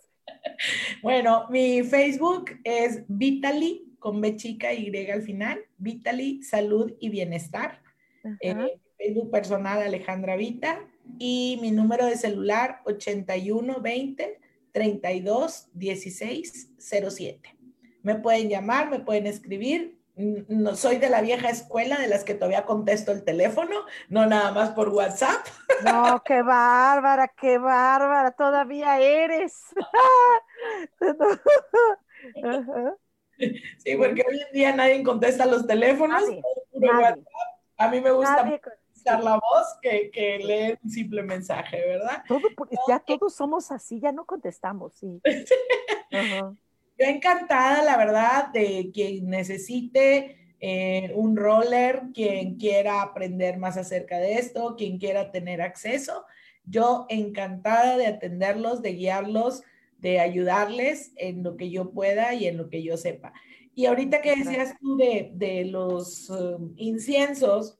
[1.01, 7.81] Bueno, mi Facebook es Vitali con B chica y al final, Vitali Salud y Bienestar.
[8.39, 10.79] Eh, Facebook personal Alejandra Vita
[11.19, 14.39] y mi número de celular 8120
[14.71, 17.57] 32 16 07.
[18.03, 20.00] Me pueden llamar, me pueden escribir.
[20.47, 24.51] No soy de la vieja escuela de las que todavía contesto el teléfono, no nada
[24.51, 25.45] más por WhatsApp.
[25.83, 29.63] No, qué bárbara, qué bárbara, todavía eres.
[33.79, 36.21] Sí, porque hoy en día nadie contesta los teléfonos.
[37.77, 38.59] A mí me gusta
[39.05, 42.23] la voz que, que leer un simple mensaje, ¿verdad?
[42.27, 42.41] Todo,
[42.87, 45.19] ya todos somos así, ya no contestamos, sí.
[47.01, 54.19] Yo encantada, la verdad, de quien necesite eh, un roller, quien quiera aprender más acerca
[54.19, 56.25] de esto, quien quiera tener acceso.
[56.63, 59.63] Yo encantada de atenderlos, de guiarlos,
[59.97, 63.33] de ayudarles en lo que yo pueda y en lo que yo sepa.
[63.73, 67.79] Y ahorita que decías tú de, de los um, inciensos,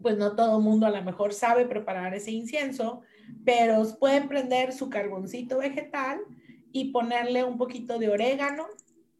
[0.00, 3.00] pues no todo el mundo a lo mejor sabe preparar ese incienso,
[3.44, 6.20] pero pueden prender su carboncito vegetal
[6.72, 8.66] y ponerle un poquito de orégano,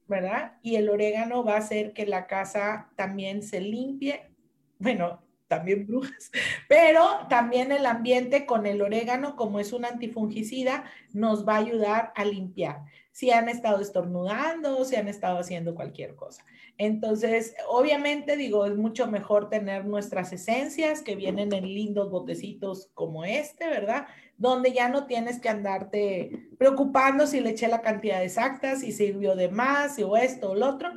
[0.07, 0.59] ¿verdad?
[0.63, 4.31] Y el orégano va a hacer que la casa también se limpie.
[4.79, 6.31] Bueno, también brujas,
[6.69, 12.13] pero también el ambiente con el orégano, como es un antifungicida, nos va a ayudar
[12.15, 12.85] a limpiar.
[13.11, 16.45] Si han estado estornudando, si han estado haciendo cualquier cosa.
[16.77, 23.25] Entonces, obviamente, digo, es mucho mejor tener nuestras esencias que vienen en lindos botecitos como
[23.25, 24.07] este, ¿verdad?
[24.39, 29.37] Donde ya no tienes que andarte preocupando si le eché la cantidad exacta, si sirvió
[29.37, 30.91] de más, si o esto o lo otro.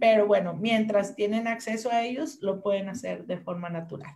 [0.00, 4.14] Pero bueno, mientras tienen acceso a ellos, lo pueden hacer de forma natural.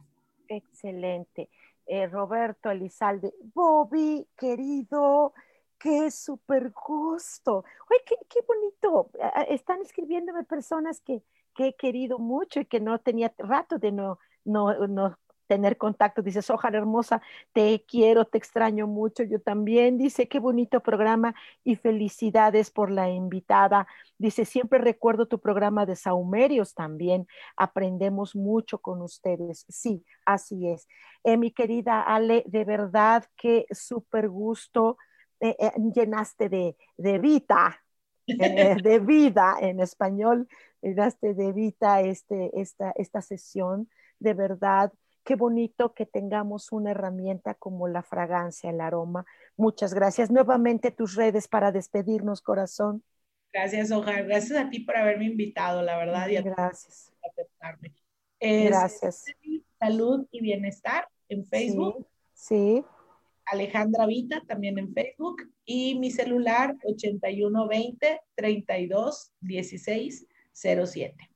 [0.49, 1.49] Excelente.
[1.87, 5.33] Eh, Roberto Elizalde, Bobby, querido,
[5.78, 7.64] qué súper gusto.
[7.91, 9.11] Oye, qué, qué, bonito.
[9.49, 11.22] Están escribiéndome personas que,
[11.55, 15.18] que, he querido mucho y que no tenía rato de no, no, no
[15.51, 16.23] tener contacto.
[16.23, 17.21] Dice, Sojar hermosa,
[17.53, 19.25] te quiero, te extraño mucho.
[19.25, 19.99] Yo también.
[19.99, 21.35] Dice, qué bonito programa
[21.65, 23.89] y felicidades por la invitada.
[24.17, 27.27] Dice, siempre recuerdo tu programa de Saumerios también.
[27.57, 29.67] Aprendemos mucho con ustedes.
[29.69, 30.87] Sí, así es.
[31.25, 34.99] Eh, mi querida Ale, de verdad, qué súper gusto
[35.41, 37.83] eh, eh, llenaste de, de vida,
[38.29, 40.47] eh, de vida en español,
[40.81, 43.89] llenaste de vida este, esta, esta sesión.
[44.21, 44.93] De verdad,
[45.25, 49.27] qué bonito que tengamos una herramienta como la fragancia, el aroma.
[49.57, 50.31] Muchas gracias.
[50.31, 53.03] Nuevamente tus redes para despedirnos, corazón.
[53.53, 54.27] Gracias, Ojar.
[54.27, 56.29] Gracias a ti por haberme invitado, la verdad.
[56.29, 57.12] Y gracias.
[57.23, 57.95] aceptarme.
[58.41, 59.25] gracias.
[59.79, 62.07] Salud y bienestar en Facebook.
[62.35, 62.85] sí.
[63.47, 71.31] Alejandra Vita, también en Facebook, y mi celular 8120 32 16 07.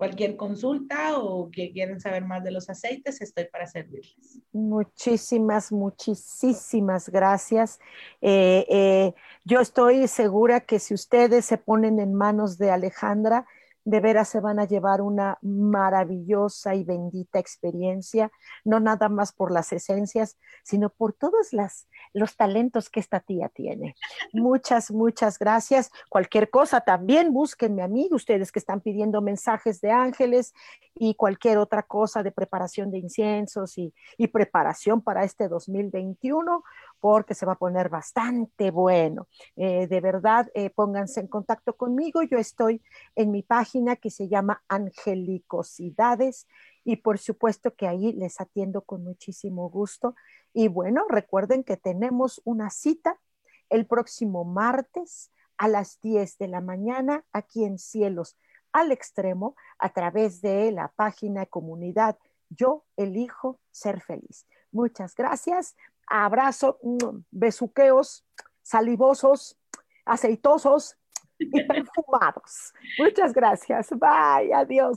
[0.00, 4.40] Cualquier consulta o que quieran saber más de los aceites, estoy para servirles.
[4.50, 7.78] Muchísimas, muchísimas gracias.
[8.22, 13.46] Eh, eh, yo estoy segura que si ustedes se ponen en manos de Alejandra,
[13.84, 18.30] de veras se van a llevar una maravillosa y bendita experiencia,
[18.64, 23.48] no nada más por las esencias, sino por todos las, los talentos que esta tía
[23.48, 23.96] tiene.
[24.32, 25.90] Muchas, muchas gracias.
[26.08, 30.52] Cualquier cosa también búsquenme a mí, ustedes que están pidiendo mensajes de ángeles
[30.94, 36.62] y cualquier otra cosa de preparación de inciensos y, y preparación para este 2021
[37.00, 39.26] porque se va a poner bastante bueno.
[39.56, 42.22] Eh, de verdad, eh, pónganse en contacto conmigo.
[42.22, 42.82] Yo estoy
[43.16, 46.46] en mi página que se llama Angelicosidades
[46.84, 50.14] y por supuesto que ahí les atiendo con muchísimo gusto.
[50.52, 53.18] Y bueno, recuerden que tenemos una cita
[53.70, 58.36] el próximo martes a las 10 de la mañana aquí en Cielos
[58.72, 62.16] al Extremo a través de la página comunidad
[62.48, 64.46] Yo elijo ser feliz.
[64.72, 65.76] Muchas gracias.
[66.10, 68.26] Abrazo, mm, besuqueos,
[68.62, 69.56] salivosos,
[70.04, 70.96] aceitosos
[71.38, 72.72] y perfumados.
[72.98, 73.88] Muchas gracias.
[73.90, 74.52] Bye.
[74.52, 74.96] Adiós.